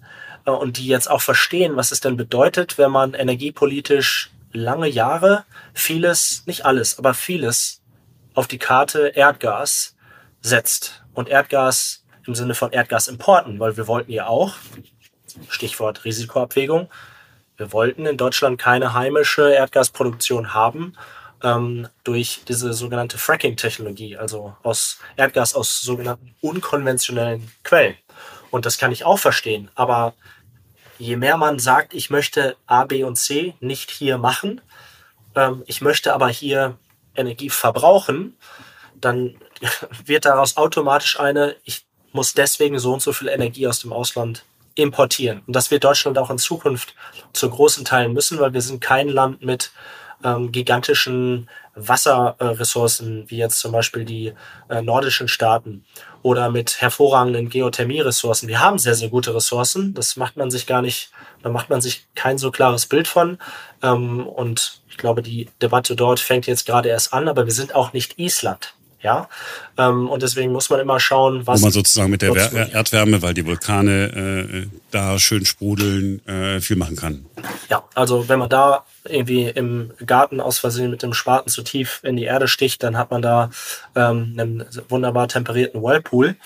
äh, 0.47 0.53
und 0.53 0.79
die 0.79 0.87
jetzt 0.87 1.11
auch 1.11 1.21
verstehen, 1.21 1.75
was 1.75 1.91
es 1.91 1.99
denn 1.99 2.17
bedeutet, 2.17 2.79
wenn 2.79 2.93
man 2.93 3.15
energiepolitisch 3.15 4.31
lange 4.53 4.87
Jahre 4.87 5.47
vieles, 5.73 6.47
nicht 6.47 6.65
alles, 6.65 6.97
aber 6.97 7.13
vieles 7.13 7.83
auf 8.35 8.47
die 8.47 8.59
Karte 8.59 9.09
Erdgas 9.09 9.97
setzt. 10.43 11.03
Und 11.13 11.29
Erdgas 11.29 12.05
im 12.25 12.37
Sinne 12.37 12.55
von 12.55 12.71
Erdgasimporten, 12.71 13.59
weil 13.59 13.77
wir 13.77 13.89
wollten 13.89 14.13
ja 14.13 14.29
auch, 14.29 14.55
Stichwort 15.49 16.05
Risikoabwägung, 16.05 16.89
wir 17.57 17.73
wollten 17.73 18.07
in 18.07 18.17
Deutschland 18.17 18.61
keine 18.61 18.95
heimische 18.95 19.53
Erdgasproduktion 19.53 20.55
haben 20.55 20.95
ähm, 21.43 21.89
durch 22.03 22.43
diese 22.49 22.73
sogenannte 22.73 23.19
Fracking-Technologie, 23.19 24.17
also 24.17 24.57
aus 24.63 24.99
Erdgas 25.17 25.55
aus 25.55 25.81
sogenannten 25.81 26.35
unkonventionellen 26.41 27.51
Quellen. 27.63 27.97
Und 28.51 28.67
das 28.67 28.79
kann 28.79 28.93
ich 28.93 29.05
auch 29.05 29.19
verstehen. 29.19 29.71
Aber 29.75 30.15
je 30.99 31.17
mehr 31.17 31.37
man 31.37 31.59
sagt, 31.59 31.95
ich 31.95 32.11
möchte 32.11 32.57
A, 32.67 32.85
B 32.85 33.05
und 33.05 33.17
C 33.17 33.55
nicht 33.61 33.91
hier 33.91 34.19
machen, 34.19 34.61
ähm, 35.35 35.63
ich 35.67 35.81
möchte 35.81 36.15
aber 36.15 36.29
hier 36.29 36.77
Energie 37.15 37.51
verbrauchen, 37.51 38.37
dann 38.95 39.37
wird 40.05 40.25
daraus 40.25 40.57
automatisch 40.57 41.21
eine, 41.21 41.57
ich 41.65 41.85
muss 42.13 42.33
deswegen 42.33 42.79
so 42.79 42.93
und 42.93 43.03
so 43.03 43.13
viel 43.13 43.29
Energie 43.29 43.67
aus 43.67 43.81
dem 43.81 43.93
Ausland 43.93 44.45
importieren. 44.75 45.43
Und 45.47 45.55
das 45.55 45.71
wird 45.71 45.85
Deutschland 45.85 46.19
auch 46.19 46.31
in 46.31 46.39
Zukunft 46.39 46.95
zu 47.33 47.49
großen 47.49 47.85
Teilen 47.85 48.13
müssen, 48.13 48.39
weil 48.39 48.53
wir 48.53 48.63
sind 48.63 48.81
kein 48.81 49.09
Land 49.09 49.45
mit 49.45 49.71
ähm, 50.25 50.53
gigantischen 50.53 51.49
Wasserressourcen, 51.75 53.29
wie 53.29 53.37
jetzt 53.37 53.59
zum 53.59 53.73
Beispiel 53.73 54.05
die 54.05 54.33
äh, 54.69 54.81
nordischen 54.81 55.29
Staaten 55.29 55.85
oder 56.23 56.51
mit 56.51 56.81
hervorragenden 56.81 57.49
Geothermieressourcen. 57.49 58.49
Wir 58.49 58.61
haben 58.61 58.79
sehr, 58.79 58.95
sehr 58.95 59.09
gute 59.09 59.35
Ressourcen. 59.35 59.93
Das 59.95 60.17
macht 60.17 60.37
man 60.37 60.51
sich 60.51 60.67
gar 60.67 60.83
nicht, 60.83 61.11
da 61.43 61.51
macht 61.51 61.71
man 61.71 61.81
sich 61.81 62.07
kein 62.15 62.39
so 62.39 62.51
klares 62.51 62.87
Bild 62.87 63.09
von. 63.09 63.39
Ähm, 63.83 64.27
und 64.27 64.83
ich 64.89 64.97
glaube, 64.97 65.23
die 65.23 65.49
Debatte 65.61 65.97
dort 65.97 66.21
fängt 66.21 66.47
jetzt 66.47 66.67
gerade 66.67 66.89
erst 66.89 67.13
an, 67.13 67.29
aber 67.29 67.45
wir 67.45 67.53
sind 67.53 67.75
auch 67.75 67.93
nicht 67.93 68.19
Island. 68.19 68.75
Ja, 69.05 69.29
ähm, 69.77 70.09
und 70.09 70.23
deswegen 70.23 70.51
muss 70.51 70.71
man 70.71 70.81
immer 70.81 70.99
schauen, 70.99 71.47
was. 71.47 71.61
Wo 71.61 71.67
man 71.67 71.73
sozusagen 71.73 72.11
mit 72.11 72.23
der 72.23 72.35
Erdwärme, 72.73 73.21
weil 73.21 73.35
die 73.35 73.45
Vulkane 73.45 74.47
äh, 74.65 74.67
da 74.91 75.19
schön 75.19 75.45
sprudeln, 75.45 76.27
äh, 76.27 76.59
viel 76.63 76.77
machen 76.77 76.97
kann. 76.97 77.27
Ja, 77.69 77.85
also 77.95 78.31
wenn 78.31 78.39
man 78.39 78.49
da 78.49 78.87
irgendwie 79.05 79.45
im 79.45 79.91
Garten 80.07 80.41
aus 80.41 80.59
Versehen 80.59 80.91
mit 80.91 81.03
dem 81.03 81.13
Spaten 81.13 81.51
zu 81.51 81.63
tief 81.63 82.01
in 82.03 82.17
die 82.17 82.25
Erde 82.25 82.49
sticht, 82.49 82.83
dann 82.83 82.97
hat 82.97 83.11
man 83.11 83.21
da 83.21 83.51
ähm, 83.95 84.37
einen 84.39 84.65
wunderbar 84.89 85.29
temperierten 85.29 85.83
Whirlpool. 85.83 86.37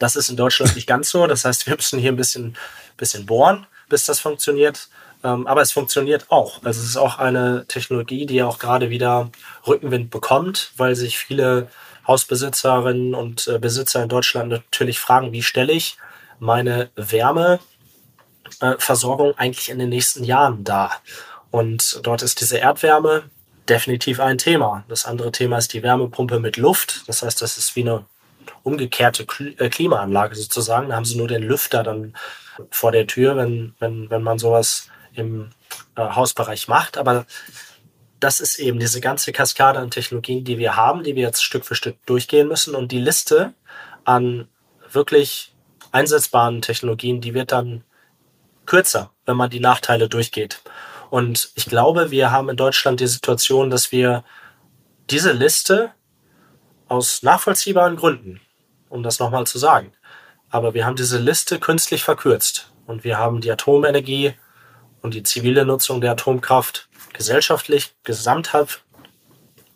Das 0.00 0.16
ist 0.16 0.30
in 0.30 0.36
Deutschland 0.36 0.74
nicht 0.74 0.88
ganz 0.88 1.10
so. 1.10 1.28
Das 1.28 1.44
heißt, 1.44 1.68
wir 1.68 1.76
müssen 1.76 2.00
hier 2.00 2.10
ein 2.10 2.16
bisschen, 2.16 2.56
bisschen 2.96 3.24
bohren, 3.24 3.66
bis 3.88 4.04
das 4.04 4.18
funktioniert. 4.18 4.88
Ähm, 5.24 5.46
aber 5.46 5.62
es 5.62 5.72
funktioniert 5.72 6.26
auch. 6.30 6.62
Also 6.64 6.80
es 6.80 6.88
ist 6.88 6.96
auch 6.96 7.18
eine 7.18 7.66
Technologie, 7.66 8.26
die 8.26 8.42
auch 8.42 8.58
gerade 8.58 8.90
wieder 8.90 9.30
Rückenwind 9.66 10.10
bekommt, 10.10 10.72
weil 10.76 10.94
sich 10.94 11.18
viele 11.18 11.68
Hausbesitzerinnen 12.06 13.14
und 13.14 13.48
äh, 13.48 13.58
Besitzer 13.58 14.02
in 14.02 14.08
Deutschland 14.08 14.50
natürlich 14.50 14.98
fragen, 14.98 15.32
wie 15.32 15.42
stelle 15.42 15.72
ich 15.72 15.98
meine 16.38 16.90
Wärmeversorgung 16.94 19.36
eigentlich 19.36 19.70
in 19.70 19.78
den 19.78 19.90
nächsten 19.90 20.24
Jahren 20.24 20.64
dar? 20.64 21.02
Und 21.50 22.00
dort 22.04 22.22
ist 22.22 22.40
diese 22.40 22.58
Erdwärme 22.58 23.24
definitiv 23.68 24.20
ein 24.20 24.38
Thema. 24.38 24.84
Das 24.88 25.04
andere 25.04 25.32
Thema 25.32 25.58
ist 25.58 25.72
die 25.72 25.82
Wärmepumpe 25.82 26.40
mit 26.40 26.56
Luft. 26.56 27.02
Das 27.06 27.22
heißt, 27.22 27.42
das 27.42 27.58
ist 27.58 27.76
wie 27.76 27.82
eine 27.82 28.04
umgekehrte 28.62 29.26
äh, 29.58 29.68
Klimaanlage 29.68 30.34
sozusagen. 30.34 30.88
Da 30.88 30.96
haben 30.96 31.04
sie 31.04 31.16
nur 31.16 31.28
den 31.28 31.42
Lüfter 31.42 31.82
dann 31.82 32.14
vor 32.70 32.92
der 32.92 33.06
Tür, 33.06 33.36
wenn, 33.36 33.74
wenn, 33.78 34.10
wenn 34.10 34.22
man 34.22 34.38
sowas 34.38 34.88
im 35.14 35.50
äh, 35.96 36.02
Hausbereich 36.02 36.68
macht. 36.68 36.98
Aber 36.98 37.26
das 38.20 38.40
ist 38.40 38.58
eben 38.58 38.78
diese 38.78 39.00
ganze 39.00 39.32
Kaskade 39.32 39.78
an 39.78 39.90
Technologien, 39.90 40.44
die 40.44 40.58
wir 40.58 40.76
haben, 40.76 41.04
die 41.04 41.14
wir 41.14 41.22
jetzt 41.22 41.42
Stück 41.42 41.64
für 41.64 41.74
Stück 41.74 42.04
durchgehen 42.06 42.48
müssen. 42.48 42.74
Und 42.74 42.92
die 42.92 43.00
Liste 43.00 43.54
an 44.04 44.48
wirklich 44.90 45.54
einsetzbaren 45.92 46.62
Technologien, 46.62 47.20
die 47.20 47.34
wird 47.34 47.52
dann 47.52 47.84
kürzer, 48.66 49.12
wenn 49.26 49.36
man 49.36 49.50
die 49.50 49.60
Nachteile 49.60 50.08
durchgeht. 50.08 50.60
Und 51.10 51.50
ich 51.54 51.66
glaube, 51.66 52.10
wir 52.10 52.30
haben 52.30 52.48
in 52.48 52.56
Deutschland 52.56 53.00
die 53.00 53.06
Situation, 53.06 53.70
dass 53.70 53.92
wir 53.92 54.24
diese 55.10 55.32
Liste 55.32 55.92
aus 56.88 57.22
nachvollziehbaren 57.22 57.96
Gründen, 57.96 58.40
um 58.88 59.02
das 59.02 59.18
nochmal 59.18 59.46
zu 59.46 59.58
sagen, 59.58 59.92
aber 60.50 60.74
wir 60.74 60.86
haben 60.86 60.96
diese 60.96 61.18
Liste 61.18 61.58
künstlich 61.58 62.02
verkürzt 62.02 62.70
und 62.86 63.04
wir 63.04 63.18
haben 63.18 63.40
die 63.40 63.50
Atomenergie 63.50 64.34
und 65.02 65.14
die 65.14 65.22
zivile 65.22 65.64
Nutzung 65.64 66.00
der 66.00 66.12
Atomkraft 66.12 66.88
gesellschaftlich 67.12 67.94
gesamthaft 68.04 68.84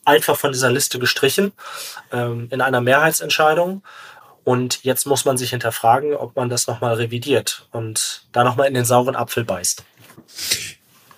einfach 0.05 0.37
von 0.37 0.53
dieser 0.53 0.71
Liste 0.71 0.99
gestrichen 0.99 1.53
ähm, 2.13 2.49
in 2.51 2.61
einer 2.61 2.81
Mehrheitsentscheidung. 2.81 3.83
Und 4.45 4.83
jetzt 4.83 5.07
muss 5.07 5.25
man 5.25 5.37
sich 5.37 5.51
hinterfragen, 5.51 6.15
ob 6.15 6.35
man 6.35 6.49
das 6.49 6.67
nochmal 6.67 6.95
revidiert 6.95 7.69
und 7.71 8.27
da 8.33 8.43
nochmal 8.43 8.67
in 8.67 8.75
den 8.75 8.85
sauren 8.85 9.15
Apfel 9.15 9.45
beißt. 9.45 9.85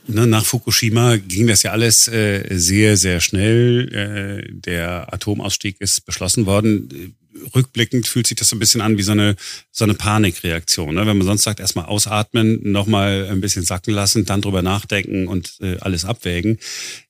Ne, 0.06 0.26
nach 0.26 0.44
Fukushima 0.44 1.16
ging 1.16 1.46
das 1.46 1.62
ja 1.62 1.72
alles 1.72 2.08
äh, 2.08 2.46
sehr, 2.50 2.98
sehr 2.98 3.20
schnell. 3.20 4.44
Äh, 4.44 4.52
der 4.52 5.12
Atomausstieg 5.14 5.80
ist 5.80 6.04
beschlossen 6.04 6.44
worden. 6.44 7.16
Rückblickend 7.54 8.06
fühlt 8.06 8.26
sich 8.26 8.36
das 8.36 8.48
so 8.48 8.56
ein 8.56 8.58
bisschen 8.58 8.80
an 8.80 8.98
wie 8.98 9.02
so 9.02 9.12
eine, 9.12 9.36
so 9.70 9.84
eine 9.84 9.94
Panikreaktion. 9.94 10.94
Ne? 10.94 11.06
Wenn 11.06 11.18
man 11.18 11.26
sonst 11.26 11.42
sagt, 11.42 11.60
erstmal 11.60 11.86
ausatmen, 11.86 12.60
nochmal 12.70 13.28
ein 13.30 13.40
bisschen 13.40 13.64
sacken 13.64 13.92
lassen, 13.92 14.24
dann 14.24 14.40
drüber 14.40 14.62
nachdenken 14.62 15.26
und 15.26 15.54
äh, 15.60 15.78
alles 15.80 16.04
abwägen. 16.04 16.58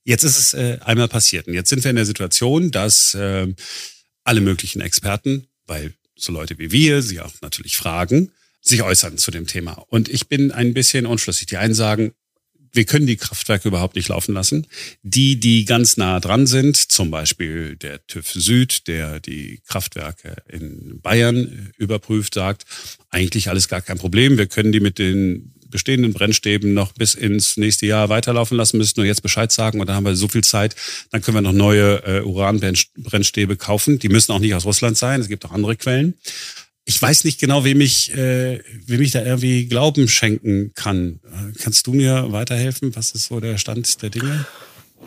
Jetzt 0.05 0.25
ist 0.25 0.39
es 0.39 0.55
äh, 0.55 0.79
einmal 0.85 1.09
passiert. 1.09 1.47
Und 1.47 1.55
jetzt 1.55 1.69
sind 1.69 1.85
wir 1.85 1.91
in 1.91 1.97
der 1.97 2.07
Situation, 2.07 2.71
dass 2.71 3.15
äh, 3.15 3.53
alle 4.25 4.41
möglichen 4.41 4.81
Experten, 4.81 5.47
weil 5.67 5.95
so 6.17 6.33
Leute 6.33 6.59
wie 6.59 6.73
wir 6.73 7.03
sie 7.03 7.21
auch 7.21 7.33
natürlich 7.43 7.77
fragen, 7.77 8.31
sich 8.61 8.83
äußern 8.83 9.19
zu 9.19 9.31
dem 9.31 9.47
Thema. 9.47 9.85
Und 9.89 10.09
ich 10.09 10.29
bin 10.29 10.51
ein 10.51 10.73
bisschen 10.73 11.07
unschlüssig. 11.07 11.47
Die 11.47 11.59
einen 11.59 11.75
sagen, 11.75 12.13
wir 12.75 12.85
können 12.85 13.07
die 13.07 13.17
Kraftwerke 13.17 13.69
überhaupt 13.69 13.97
nicht 13.97 14.09
laufen 14.09 14.35
lassen. 14.35 14.67
Die, 15.03 15.39
die 15.39 15.65
ganz 15.65 15.97
nah 15.97 16.21
dran 16.21 16.47
sind, 16.47 16.77
zum 16.77 17.11
Beispiel 17.11 17.77
der 17.77 18.05
TÜV 18.07 18.33
Süd, 18.33 18.89
der 18.89 19.21
die 19.21 19.61
Kraftwerke 19.67 20.37
in 20.49 21.01
Bayern 21.01 21.73
überprüft, 21.79 22.35
sagt, 22.35 22.65
eigentlich 23.11 23.49
alles 23.49 23.69
gar 23.69 23.81
kein 23.81 23.99
Problem. 23.99 24.37
Wir 24.37 24.47
können 24.47 24.73
die 24.73 24.81
mit 24.81 24.99
den 24.99 25.55
bestehenden 25.71 26.13
Brennstäben 26.13 26.73
noch 26.73 26.93
bis 26.93 27.15
ins 27.15 27.57
nächste 27.57 27.87
Jahr 27.87 28.09
weiterlaufen 28.09 28.57
lassen, 28.57 28.79
müssen 28.79 28.95
nur 28.97 29.07
jetzt 29.07 29.23
Bescheid 29.23 29.51
sagen 29.51 29.81
und 29.81 29.89
dann 29.89 29.97
haben 29.97 30.05
wir 30.05 30.15
so 30.15 30.29
viel 30.29 30.45
Zeit, 30.45 30.77
dann 31.11 31.21
können 31.21 31.37
wir 31.37 31.41
noch 31.43 31.53
neue 31.53 31.97
äh, 32.05 32.21
Uranbrennstäbe 32.23 33.57
kaufen. 33.57 33.99
Die 33.99 34.09
müssen 34.09 34.31
auch 34.31 34.39
nicht 34.39 34.55
aus 34.55 34.67
Russland 34.67 34.97
sein, 34.97 35.21
es 35.21 35.27
gibt 35.27 35.45
auch 35.45 35.51
andere 35.51 35.75
Quellen 35.75 36.15
ich 36.85 37.01
weiß 37.01 37.25
nicht 37.25 37.41
genau, 37.41 37.65
wem 37.65 37.81
ich, 37.81 38.15
äh, 38.15 38.63
wem 38.87 39.01
ich 39.01 39.13
da 39.13 39.23
irgendwie 39.23 39.67
Glauben 39.67 40.09
schenken 40.09 40.73
kann. 40.75 41.21
Kannst 41.63 41.87
du 41.87 41.95
mir 41.95 42.31
weiterhelfen? 42.33 42.95
Was 42.95 43.13
ist 43.13 43.27
so 43.27 43.41
der 43.41 43.57
Stand 43.57 44.03
der 44.03 44.11
Dinge? 44.11 44.45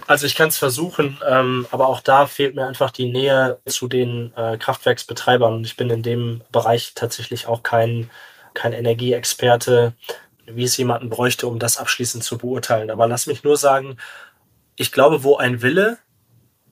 Also 0.05 0.25
ich 0.25 0.35
kann 0.35 0.49
es 0.49 0.57
versuchen, 0.57 1.17
ähm, 1.27 1.65
aber 1.71 1.87
auch 1.87 2.01
da 2.01 2.27
fehlt 2.27 2.55
mir 2.55 2.67
einfach 2.67 2.91
die 2.91 3.11
Nähe 3.11 3.59
zu 3.65 3.87
den 3.87 4.31
äh, 4.35 4.57
Kraftwerksbetreibern. 4.57 5.53
Und 5.53 5.65
ich 5.65 5.75
bin 5.75 5.89
in 5.89 6.03
dem 6.03 6.41
Bereich 6.51 6.93
tatsächlich 6.93 7.47
auch 7.47 7.63
kein, 7.63 8.09
kein 8.53 8.73
Energieexperte, 8.73 9.93
wie 10.45 10.63
es 10.63 10.77
jemanden 10.77 11.09
bräuchte, 11.09 11.47
um 11.47 11.59
das 11.59 11.77
abschließend 11.77 12.23
zu 12.23 12.37
beurteilen. 12.37 12.89
Aber 12.89 13.07
lass 13.07 13.27
mich 13.27 13.43
nur 13.43 13.57
sagen, 13.57 13.97
ich 14.75 14.91
glaube, 14.91 15.23
wo 15.23 15.37
ein 15.37 15.61
Wille, 15.61 15.97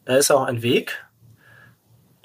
da 0.05 0.15
ist 0.17 0.31
auch 0.31 0.43
ein 0.43 0.61
Weg. 0.61 1.04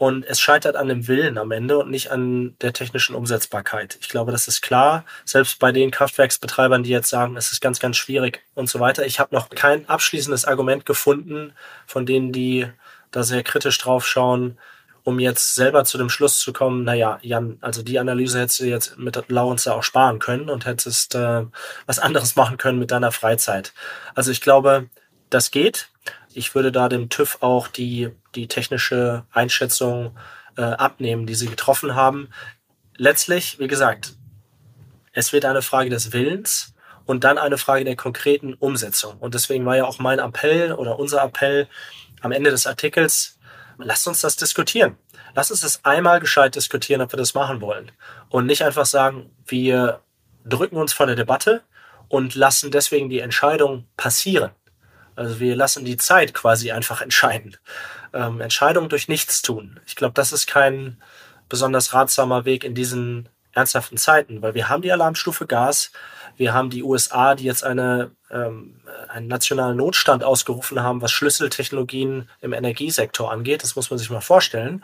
Und 0.00 0.24
es 0.24 0.40
scheitert 0.40 0.76
an 0.76 0.88
dem 0.88 1.08
Willen 1.08 1.36
am 1.36 1.50
Ende 1.50 1.76
und 1.76 1.90
nicht 1.90 2.10
an 2.10 2.56
der 2.62 2.72
technischen 2.72 3.14
Umsetzbarkeit. 3.14 3.98
Ich 4.00 4.08
glaube, 4.08 4.32
das 4.32 4.48
ist 4.48 4.62
klar. 4.62 5.04
Selbst 5.26 5.58
bei 5.58 5.72
den 5.72 5.90
Kraftwerksbetreibern, 5.90 6.82
die 6.82 6.88
jetzt 6.88 7.10
sagen, 7.10 7.36
es 7.36 7.52
ist 7.52 7.60
ganz, 7.60 7.80
ganz 7.80 7.98
schwierig 7.98 8.40
und 8.54 8.70
so 8.70 8.80
weiter. 8.80 9.04
Ich 9.04 9.20
habe 9.20 9.34
noch 9.34 9.50
kein 9.50 9.86
abschließendes 9.86 10.46
Argument 10.46 10.86
gefunden 10.86 11.52
von 11.84 12.06
denen, 12.06 12.32
die 12.32 12.66
da 13.10 13.22
sehr 13.22 13.42
kritisch 13.42 13.76
drauf 13.76 14.08
schauen, 14.08 14.56
um 15.04 15.20
jetzt 15.20 15.54
selber 15.54 15.84
zu 15.84 15.98
dem 15.98 16.08
Schluss 16.08 16.38
zu 16.38 16.54
kommen, 16.54 16.82
naja, 16.82 17.18
Jan, 17.20 17.58
also 17.60 17.82
die 17.82 17.98
Analyse 17.98 18.40
hättest 18.40 18.60
du 18.60 18.64
jetzt 18.64 18.96
mit 18.96 19.22
Laurens 19.28 19.68
auch 19.68 19.82
sparen 19.82 20.18
können 20.18 20.48
und 20.48 20.64
hättest 20.64 21.14
äh, 21.14 21.44
was 21.84 21.98
anderes 21.98 22.36
machen 22.36 22.56
können 22.56 22.78
mit 22.78 22.90
deiner 22.90 23.12
Freizeit. 23.12 23.74
Also 24.14 24.30
ich 24.30 24.40
glaube, 24.40 24.88
das 25.28 25.50
geht. 25.50 25.90
Ich 26.32 26.54
würde 26.54 26.72
da 26.72 26.88
dem 26.88 27.08
TÜV 27.08 27.38
auch 27.40 27.68
die, 27.68 28.10
die 28.34 28.46
technische 28.46 29.24
Einschätzung 29.32 30.16
äh, 30.56 30.62
abnehmen, 30.62 31.26
die 31.26 31.34
sie 31.34 31.48
getroffen 31.48 31.94
haben. 31.94 32.28
Letztlich, 32.96 33.58
wie 33.58 33.68
gesagt, 33.68 34.14
es 35.12 35.32
wird 35.32 35.44
eine 35.44 35.62
Frage 35.62 35.90
des 35.90 36.12
Willens 36.12 36.74
und 37.04 37.24
dann 37.24 37.38
eine 37.38 37.58
Frage 37.58 37.84
der 37.84 37.96
konkreten 37.96 38.54
Umsetzung. 38.54 39.16
Und 39.18 39.34
deswegen 39.34 39.66
war 39.66 39.76
ja 39.76 39.84
auch 39.84 39.98
mein 39.98 40.20
Appell 40.20 40.72
oder 40.72 40.98
unser 40.98 41.22
Appell 41.22 41.66
am 42.20 42.32
Ende 42.32 42.50
des 42.50 42.66
Artikels, 42.66 43.38
lasst 43.78 44.06
uns 44.06 44.20
das 44.20 44.36
diskutieren. 44.36 44.96
Lasst 45.34 45.50
uns 45.50 45.60
das 45.60 45.84
einmal 45.84 46.20
gescheit 46.20 46.54
diskutieren, 46.54 47.00
ob 47.00 47.12
wir 47.12 47.16
das 47.16 47.34
machen 47.34 47.60
wollen. 47.60 47.90
Und 48.28 48.46
nicht 48.46 48.62
einfach 48.62 48.86
sagen, 48.86 49.30
wir 49.46 50.00
drücken 50.44 50.76
uns 50.76 50.92
vor 50.92 51.06
der 51.06 51.16
Debatte 51.16 51.62
und 52.08 52.34
lassen 52.34 52.70
deswegen 52.70 53.08
die 53.08 53.20
Entscheidung 53.20 53.86
passieren. 53.96 54.50
Also 55.20 55.38
wir 55.38 55.54
lassen 55.54 55.85
die 55.85 55.98
Zeit 55.98 56.33
quasi 56.33 56.72
einfach 56.72 57.02
entscheiden. 57.02 57.59
Ähm, 58.14 58.40
Entscheidung 58.40 58.88
durch 58.88 59.06
nichts 59.06 59.42
tun. 59.42 59.78
Ich 59.87 59.94
glaube, 59.94 60.14
das 60.14 60.33
ist 60.33 60.46
kein 60.46 60.96
besonders 61.46 61.92
ratsamer 61.92 62.46
Weg 62.46 62.64
in 62.64 62.74
diesen 62.74 63.28
ernsthaften 63.52 63.98
Zeiten, 63.98 64.40
weil 64.40 64.54
wir 64.54 64.70
haben 64.70 64.80
die 64.80 64.90
Alarmstufe 64.90 65.46
Gas, 65.46 65.92
wir 66.38 66.54
haben 66.54 66.70
die 66.70 66.83
USA, 66.83 67.35
die 67.35 67.44
jetzt 67.44 67.64
eine, 67.64 68.12
ähm, 68.30 68.80
einen 69.09 69.28
nationalen 69.28 69.76
Notstand 69.76 70.24
ausgerufen 70.24 70.83
haben, 70.83 71.02
was 71.02 71.12
Schlüsseltechnologien 71.12 72.30
im 72.40 72.54
Energiesektor 72.54 73.30
angeht. 73.30 73.62
Das 73.62 73.76
muss 73.76 73.90
man 73.90 73.98
sich 73.98 74.09
mal 74.09 74.22
vorstellen. 74.22 74.83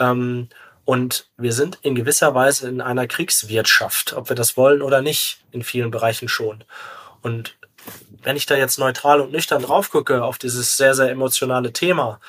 Ähm, 0.00 0.48
und 0.84 1.28
wir 1.36 1.52
sind 1.52 1.78
in 1.82 1.94
gewisser 1.94 2.34
Weise 2.34 2.68
in 2.68 2.80
einer 2.80 3.06
Kriegswirtschaft, 3.06 4.14
ob 4.14 4.30
wir 4.30 4.36
das 4.36 4.56
wollen 4.56 4.82
oder 4.82 5.00
nicht, 5.00 5.44
in 5.52 5.62
vielen 5.62 5.92
Bereichen 5.92 6.26
schon. 6.26 6.64
Und 7.22 7.56
wenn 8.22 8.36
ich 8.36 8.46
da 8.46 8.56
jetzt 8.56 8.78
neutral 8.78 9.20
und 9.20 9.32
nüchtern 9.32 9.62
drauf 9.62 9.90
gucke 9.90 10.24
auf 10.24 10.38
dieses 10.38 10.76
sehr, 10.76 10.94
sehr 10.94 11.10
emotionale 11.10 11.72
Thema, 11.72 12.20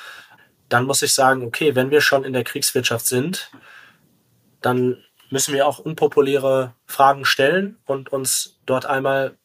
dann 0.68 0.84
muss 0.84 1.02
ich 1.02 1.12
sagen, 1.12 1.42
okay, 1.44 1.74
wenn 1.74 1.90
wir 1.90 2.00
schon 2.00 2.24
in 2.24 2.32
der 2.32 2.44
Kriegswirtschaft 2.44 3.06
sind, 3.06 3.50
dann 4.60 5.02
müssen 5.30 5.54
wir 5.54 5.66
auch 5.66 5.78
unpopuläre 5.78 6.74
Fragen 6.86 7.24
stellen 7.24 7.78
und 7.84 8.12
uns 8.12 8.58
dort 8.66 8.86
einmal, 8.86 9.36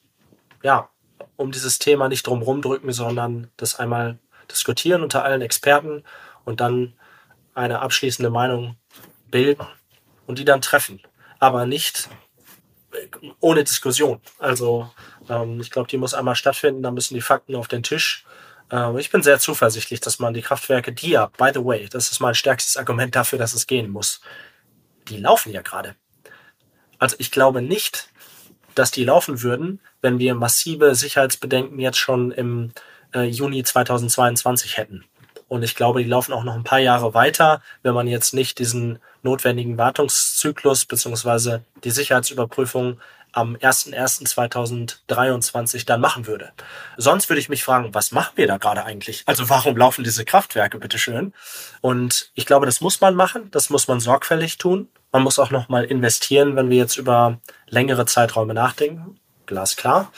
ja, 0.61 0.89
um 1.35 1.51
dieses 1.51 1.79
Thema 1.79 2.07
nicht 2.07 2.27
drumherum 2.27 2.61
drücken, 2.61 2.91
sondern 2.91 3.49
das 3.57 3.79
einmal 3.79 4.19
diskutieren 4.49 5.03
unter 5.03 5.23
allen 5.23 5.41
Experten 5.41 6.03
und 6.45 6.61
dann 6.61 6.93
eine 7.53 7.79
abschließende 7.79 8.29
Meinung 8.29 8.75
bilden 9.29 9.65
und 10.27 10.39
die 10.39 10.45
dann 10.45 10.61
treffen. 10.61 11.01
Aber 11.39 11.65
nicht 11.65 12.09
ohne 13.39 13.63
Diskussion. 13.63 14.21
Also 14.39 14.89
ähm, 15.29 15.59
ich 15.61 15.71
glaube, 15.71 15.87
die 15.87 15.97
muss 15.97 16.13
einmal 16.13 16.35
stattfinden, 16.35 16.83
da 16.83 16.91
müssen 16.91 17.13
die 17.13 17.21
Fakten 17.21 17.55
auf 17.55 17.67
den 17.67 17.83
Tisch. 17.83 18.25
Äh, 18.71 18.99
ich 18.99 19.09
bin 19.09 19.23
sehr 19.23 19.39
zuversichtlich, 19.39 19.99
dass 19.99 20.19
man 20.19 20.33
die 20.33 20.41
Kraftwerke, 20.41 20.91
die 20.91 21.11
ja, 21.11 21.27
by 21.37 21.51
the 21.53 21.63
way, 21.63 21.87
das 21.89 22.11
ist 22.11 22.19
mein 22.19 22.35
stärkstes 22.35 22.77
Argument 22.77 23.15
dafür, 23.15 23.39
dass 23.39 23.53
es 23.53 23.67
gehen 23.67 23.89
muss, 23.89 24.21
die 25.07 25.17
laufen 25.17 25.51
ja 25.51 25.61
gerade. 25.61 25.95
Also 26.99 27.15
ich 27.19 27.31
glaube 27.31 27.61
nicht, 27.61 28.09
dass 28.75 28.91
die 28.91 29.03
laufen 29.03 29.41
würden, 29.41 29.79
wenn 30.01 30.19
wir 30.19 30.35
massive 30.35 30.95
Sicherheitsbedenken 30.95 31.79
jetzt 31.79 31.97
schon 31.97 32.31
im 32.31 32.71
äh, 33.13 33.23
Juni 33.23 33.63
2022 33.63 34.77
hätten. 34.77 35.05
Und 35.47 35.61
ich 35.61 35.75
glaube, 35.75 36.01
die 36.01 36.09
laufen 36.09 36.33
auch 36.33 36.43
noch 36.43 36.55
ein 36.55 36.63
paar 36.63 36.79
Jahre 36.79 37.13
weiter, 37.13 37.61
wenn 37.83 37.93
man 37.93 38.07
jetzt 38.07 38.33
nicht 38.33 38.57
diesen 38.57 38.99
notwendigen 39.21 39.77
Wartungszyklus 39.77 40.85
beziehungsweise 40.85 41.63
die 41.83 41.91
Sicherheitsüberprüfung 41.91 42.99
am 43.33 43.55
01.01.2023 43.55 45.85
dann 45.85 45.99
machen 45.99 46.27
würde. 46.27 46.51
Sonst 46.97 47.29
würde 47.29 47.39
ich 47.39 47.49
mich 47.49 47.63
fragen, 47.63 47.93
was 47.93 48.11
machen 48.11 48.33
wir 48.35 48.47
da 48.47 48.57
gerade 48.57 48.85
eigentlich? 48.85 49.23
Also 49.25 49.49
warum 49.49 49.75
laufen 49.75 50.03
diese 50.03 50.23
Kraftwerke, 50.23 50.77
bitteschön? 50.77 51.33
Und 51.81 52.31
ich 52.35 52.45
glaube, 52.45 52.65
das 52.65 52.79
muss 52.79 53.01
man 53.01 53.15
machen, 53.15 53.49
das 53.51 53.69
muss 53.69 53.87
man 53.87 53.99
sorgfältig 53.99 54.59
tun. 54.59 54.87
Man 55.11 55.23
muss 55.23 55.39
auch 55.39 55.51
nochmal 55.51 55.83
investieren, 55.83 56.55
wenn 56.55 56.69
wir 56.69 56.77
jetzt 56.77 56.97
über 56.97 57.39
längere 57.67 58.05
Zeiträume 58.05 58.53
nachdenken. 58.53 59.19
Glasklar. 59.45 60.11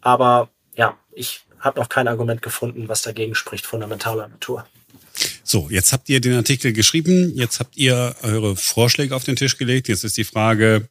Aber 0.00 0.48
ja, 0.74 0.96
ich 1.12 1.42
habe 1.60 1.78
noch 1.78 1.88
kein 1.88 2.08
Argument 2.08 2.42
gefunden, 2.42 2.88
was 2.88 3.02
dagegen 3.02 3.34
spricht, 3.34 3.66
fundamentaler 3.66 4.28
Natur. 4.28 4.66
So, 5.42 5.68
jetzt 5.70 5.92
habt 5.92 6.08
ihr 6.08 6.20
den 6.20 6.34
Artikel 6.34 6.72
geschrieben, 6.72 7.32
jetzt 7.34 7.60
habt 7.60 7.76
ihr 7.76 8.14
eure 8.22 8.56
Vorschläge 8.56 9.14
auf 9.14 9.24
den 9.24 9.36
Tisch 9.36 9.56
gelegt. 9.56 9.88
Jetzt 9.88 10.04
ist 10.04 10.16
die 10.16 10.24
Frage, 10.24 10.88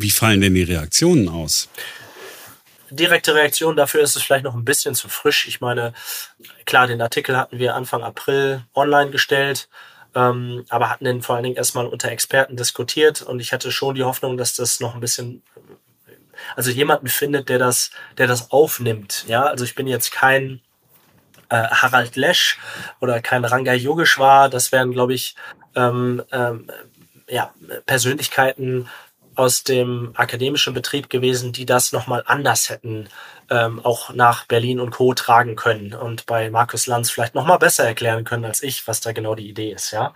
wie 0.00 0.10
fallen 0.10 0.40
denn 0.40 0.54
die 0.54 0.62
Reaktionen 0.62 1.28
aus? 1.28 1.68
Direkte 2.90 3.34
Reaktion 3.34 3.76
dafür 3.76 4.02
ist 4.02 4.16
es 4.16 4.22
vielleicht 4.22 4.44
noch 4.44 4.54
ein 4.54 4.64
bisschen 4.64 4.94
zu 4.94 5.08
frisch. 5.08 5.46
Ich 5.46 5.60
meine, 5.60 5.92
klar, 6.64 6.86
den 6.86 7.00
Artikel 7.00 7.36
hatten 7.36 7.58
wir 7.58 7.76
Anfang 7.76 8.02
April 8.02 8.64
online 8.74 9.10
gestellt, 9.10 9.68
ähm, 10.14 10.64
aber 10.68 10.90
hatten 10.90 11.04
den 11.04 11.22
vor 11.22 11.36
allen 11.36 11.44
Dingen 11.44 11.56
erstmal 11.56 11.86
unter 11.86 12.10
Experten 12.10 12.56
diskutiert 12.56 13.22
und 13.22 13.38
ich 13.38 13.52
hatte 13.52 13.70
schon 13.70 13.94
die 13.94 14.02
Hoffnung, 14.02 14.36
dass 14.36 14.54
das 14.56 14.80
noch 14.80 14.94
ein 14.94 15.00
bisschen 15.00 15.42
also 16.56 16.70
jemanden 16.70 17.08
findet, 17.08 17.48
der 17.48 17.58
das, 17.58 17.90
der 18.18 18.26
das 18.26 18.50
aufnimmt. 18.50 19.24
Ja, 19.28 19.44
also 19.44 19.64
ich 19.64 19.74
bin 19.74 19.86
jetzt 19.86 20.10
kein 20.12 20.60
äh, 21.48 21.56
Harald 21.68 22.16
Lesch 22.16 22.58
oder 23.00 23.20
kein 23.20 23.44
Ranga 23.44 23.72
Yogeshwar. 23.72 24.48
Das 24.48 24.72
wären, 24.72 24.92
glaube 24.92 25.14
ich, 25.14 25.34
ähm, 25.74 26.22
ähm, 26.32 26.70
ja, 27.28 27.54
Persönlichkeiten 27.86 28.88
aus 29.40 29.64
dem 29.64 30.12
akademischen 30.14 30.74
Betrieb 30.74 31.10
gewesen, 31.10 31.52
die 31.52 31.66
das 31.66 31.92
nochmal 31.92 32.22
anders 32.26 32.68
hätten 32.68 33.08
ähm, 33.50 33.80
auch 33.84 34.14
nach 34.14 34.46
Berlin 34.46 34.78
und 34.80 34.90
Co. 34.90 35.12
tragen 35.12 35.56
können 35.56 35.92
und 35.92 36.26
bei 36.26 36.50
Markus 36.50 36.86
Lanz 36.86 37.10
vielleicht 37.10 37.34
nochmal 37.34 37.58
besser 37.58 37.84
erklären 37.84 38.24
können 38.24 38.44
als 38.44 38.62
ich, 38.62 38.86
was 38.86 39.00
da 39.00 39.12
genau 39.12 39.34
die 39.34 39.48
Idee 39.48 39.72
ist. 39.72 39.90
Ja, 39.90 40.14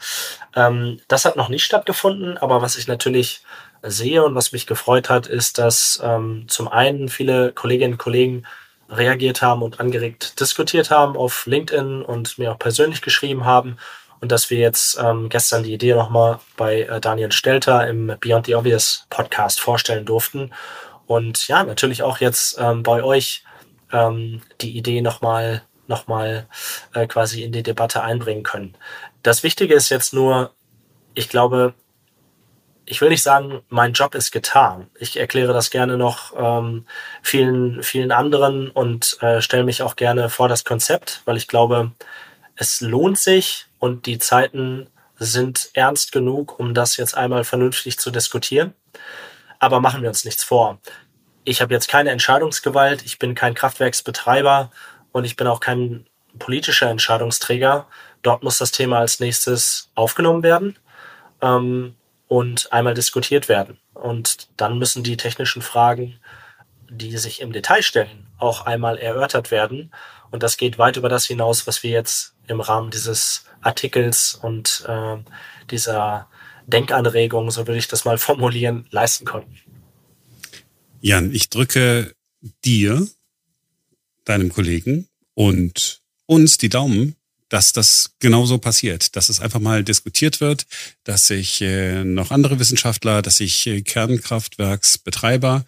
ähm, 0.55 1.01
Das 1.09 1.25
hat 1.25 1.37
noch 1.37 1.49
nicht 1.49 1.65
stattgefunden, 1.65 2.39
aber 2.39 2.63
was 2.63 2.77
ich 2.77 2.87
natürlich 2.87 3.43
sehe 3.83 4.25
und 4.25 4.35
was 4.35 4.53
mich 4.53 4.67
gefreut 4.67 5.11
hat, 5.11 5.27
ist, 5.27 5.59
dass 5.59 6.01
ähm, 6.03 6.45
zum 6.49 6.69
einen 6.69 7.09
viele 7.09 7.53
Kolleginnen 7.53 7.95
und 7.95 7.99
Kollegen 7.99 8.47
reagiert 8.89 9.43
haben 9.43 9.63
und 9.63 9.81
angeregt 9.81 10.39
diskutiert 10.41 10.91
haben 10.91 11.17
auf 11.17 11.47
LinkedIn 11.47 12.03
und 12.03 12.39
mir 12.39 12.53
auch 12.53 12.59
persönlich 12.59 13.03
geschrieben 13.03 13.45
haben 13.45 13.79
und 14.25 14.33
dass 14.33 14.49
wir 14.49 14.57
jetzt 14.57 14.99
ähm, 14.99 15.29
gestern 15.29 15.63
die 15.65 15.75
Idee 15.75 15.95
nochmal 15.95 16.41
bei 16.57 16.85
äh, 16.85 16.99
Daniel 16.99 17.31
Stelter 17.31 17.87
im 17.87 18.17
Beyond 18.21 18.47
the 18.47 18.55
Obvious 18.55 19.07
Podcast 19.11 19.61
vorstellen 19.61 20.07
durften 20.07 20.51
und 21.07 21.47
ja, 21.47 21.63
natürlich 21.63 22.03
auch 22.03 22.19
jetzt 22.19 22.59
ähm, 22.59 22.83
bei 22.83 23.05
euch 23.05 23.45
ähm, 23.93 24.41
die 24.63 24.79
Idee 24.79 25.03
nochmal 25.03 25.63
noch 25.87 26.07
mal, 26.07 26.47
äh, 26.95 27.07
quasi 27.07 27.43
in 27.43 27.53
die 27.53 27.63
Debatte 27.63 28.03
einbringen 28.03 28.45
können. 28.45 28.75
Das 29.23 29.43
Wichtige 29.43 29.75
ist 29.75 29.91
jetzt 29.91 30.15
nur, 30.15 30.55
ich 31.13 31.29
glaube, 31.29 31.75
ich 32.87 33.03
will 33.03 33.11
nicht 33.11 33.23
sagen, 33.23 33.61
mein 33.69 33.93
Job 33.93 34.15
ist 34.15 34.31
getan. 34.31 34.87
Ich 34.99 35.19
erkläre 35.19 35.53
das 35.53 35.71
gerne 35.71 35.99
noch 35.99 36.33
ähm, 36.35 36.87
vielen, 37.23 37.83
vielen 37.83 38.11
anderen 38.11 38.71
und 38.71 39.19
äh, 39.21 39.43
stelle 39.43 39.65
mich 39.65 39.83
auch 39.83 39.97
gerne 39.97 40.31
vor 40.31 40.49
das 40.49 40.65
Konzept, 40.65 41.21
weil 41.27 41.37
ich 41.37 41.47
glaube, 41.47 41.93
es 42.57 42.81
lohnt 42.81 43.19
sich 43.19 43.67
und 43.85 44.07
die 44.07 44.19
Zeiten 44.19 44.89
sind 45.19 45.69
ernst 45.75 46.11
genug, 46.11 46.59
um 46.59 46.73
das 46.73 46.97
jetzt 46.97 47.15
einmal 47.15 47.45
vernünftig 47.45 47.99
zu 47.99 48.11
diskutieren. 48.11 48.73
Aber 49.59 49.79
machen 49.79 50.01
wir 50.01 50.09
uns 50.09 50.25
nichts 50.25 50.43
vor. 50.43 50.79
Ich 51.45 51.61
habe 51.61 51.75
jetzt 51.75 51.89
keine 51.89 52.09
Entscheidungsgewalt, 52.09 53.05
ich 53.05 53.19
bin 53.19 53.35
kein 53.35 53.53
Kraftwerksbetreiber 53.53 54.71
und 55.13 55.25
ich 55.25 55.37
bin 55.37 55.47
auch 55.47 55.61
kein 55.61 56.07
politischer 56.39 56.89
Entscheidungsträger. 56.89 57.87
Dort 58.23 58.43
muss 58.43 58.57
das 58.57 58.71
Thema 58.71 59.01
als 59.01 59.21
nächstes 59.21 59.91
aufgenommen 59.95 60.43
werden. 60.43 60.79
Ähm, 61.43 61.95
und 62.27 62.73
einmal 62.73 62.95
diskutiert 62.95 63.51
werden. 63.51 63.77
Und 63.93 64.49
dann 64.57 64.79
müssen 64.79 65.03
die 65.03 65.19
technischen 65.19 65.61
Fragen, 65.61 66.19
die 66.89 67.19
sich 67.19 67.43
im 67.43 67.53
Detail 67.53 67.83
stellen, 67.83 68.29
auch 68.39 68.65
einmal 68.65 68.97
erörtert 68.97 69.51
werden. 69.51 69.93
Und 70.31 70.43
das 70.43 70.57
geht 70.57 70.79
weit 70.79 70.97
über 70.97 71.11
das 71.11 71.27
hinaus, 71.27 71.67
was 71.67 71.83
wir 71.83 71.91
jetzt 71.91 72.35
im 72.47 72.63
Rahmen 72.63 72.91
dieses 72.91 73.45
Artikels 73.65 74.35
und 74.35 74.85
äh, 74.89 75.17
dieser 75.71 76.29
Denkanregung, 76.67 77.51
so 77.51 77.67
würde 77.67 77.79
ich 77.79 77.89
das 77.89 78.05
mal 78.05 78.19
formulieren, 78.19 78.87
leisten 78.91 79.25
konnten. 79.25 79.59
Jan, 81.01 81.35
ich 81.35 81.51
drücke 81.51 82.15
dir, 82.65 83.07
deinem 84.25 84.51
Kollegen 84.51 85.09
und 85.35 86.01
uns 86.27 86.57
die 86.57 86.71
Daumen, 86.71 87.17
dass 87.51 87.73
das 87.73 88.15
genauso 88.21 88.59
passiert, 88.59 89.15
dass 89.17 89.29
es 89.29 89.41
einfach 89.41 89.61
mal 89.61 89.85
diskutiert 89.85 90.41
wird, 90.41 90.67
dass 91.05 91.27
sich 91.27 91.61
äh, 91.61 92.03
noch 92.05 92.31
andere 92.31 92.59
Wissenschaftler, 92.59 93.23
dass 93.23 93.37
sich 93.37 93.67
äh, 93.67 93.83
Kernkraftwerksbetreiber 93.83 95.65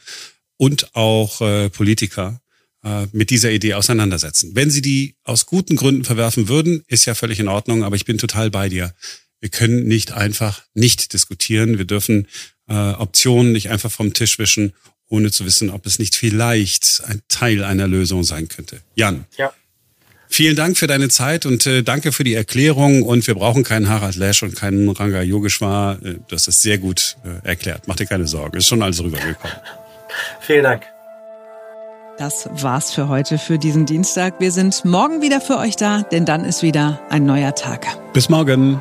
und 0.57 0.95
auch 0.97 1.41
äh, 1.43 1.69
Politiker 1.69 2.41
äh, 2.87 3.09
mit 3.11 3.31
dieser 3.31 3.51
Idee 3.51 3.75
auseinandersetzen. 3.75 4.53
Wenn 4.55 4.71
sie 4.71 4.81
die 4.81 5.17
aus 5.25 5.47
guten 5.47 5.75
Gründen 5.75 6.05
verwerfen 6.05 6.47
würden, 6.49 6.85
ist 6.87 7.05
ja 7.05 7.15
völlig 7.15 7.41
in 7.41 7.49
Ordnung, 7.49 7.83
aber 7.83 7.97
ich 7.97 8.05
bin 8.05 8.17
total 8.17 8.49
bei 8.51 8.69
dir. 8.69 8.95
Wir 9.41 9.49
können 9.49 9.89
nicht 9.89 10.13
einfach 10.13 10.63
nicht 10.73 11.13
diskutieren. 11.13 11.79
Wir 11.79 11.85
dürfen 11.85 12.29
äh, 12.69 12.75
Optionen 12.75 13.51
nicht 13.51 13.71
einfach 13.71 13.91
vom 13.91 14.13
Tisch 14.13 14.39
wischen, 14.39 14.73
ohne 15.09 15.33
zu 15.33 15.45
wissen, 15.45 15.71
ob 15.71 15.85
es 15.85 15.99
nicht 15.99 16.15
vielleicht 16.15 17.03
ein 17.07 17.23
Teil 17.29 17.65
einer 17.65 17.89
Lösung 17.89 18.23
sein 18.23 18.49
könnte. 18.49 18.81
Jan. 18.95 19.25
Ja. 19.37 19.53
Vielen 20.29 20.55
Dank 20.55 20.77
für 20.77 20.87
deine 20.87 21.09
Zeit 21.09 21.45
und 21.45 21.67
äh, 21.67 21.83
danke 21.83 22.13
für 22.13 22.25
die 22.25 22.35
Erklärung. 22.35 23.03
Und 23.03 23.27
wir 23.27 23.35
brauchen 23.35 23.65
keinen 23.65 23.89
Harald 23.89 24.17
Lesch 24.17 24.43
und 24.43 24.55
keinen 24.55 24.89
Ranga 24.89 25.23
Yogeshwar. 25.23 26.01
Äh, 26.05 26.17
das 26.29 26.47
ist 26.47 26.63
sehr 26.63 26.79
gut 26.79 27.17
äh, 27.25 27.47
erklärt. 27.49 27.89
Mach 27.89 27.97
dir 27.97 28.07
keine 28.07 28.29
Sorgen. 28.29 28.57
Ist 28.57 28.69
schon 28.69 28.83
alles 28.83 29.03
rübergekommen. 29.03 29.57
Vielen 30.41 30.63
Dank. 30.63 30.96
Das 32.19 32.49
war's 32.51 32.93
für 32.93 33.09
heute, 33.09 33.37
für 33.37 33.59
diesen 33.59 33.85
Dienstag. 33.85 34.41
Wir 34.41 34.51
sind 34.51 34.87
morgen 34.87 35.21
wieder 35.21 35.43
für 35.43 35.59
euch 35.59 35.77
da, 35.77 36.03
denn 36.03 36.25
dann 36.25 36.47
ist 36.47 36.63
wieder 36.63 36.99
ein 37.11 37.27
neuer 37.27 37.55
Tag. 37.55 37.87
Bis 38.15 38.31
morgen. 38.31 38.81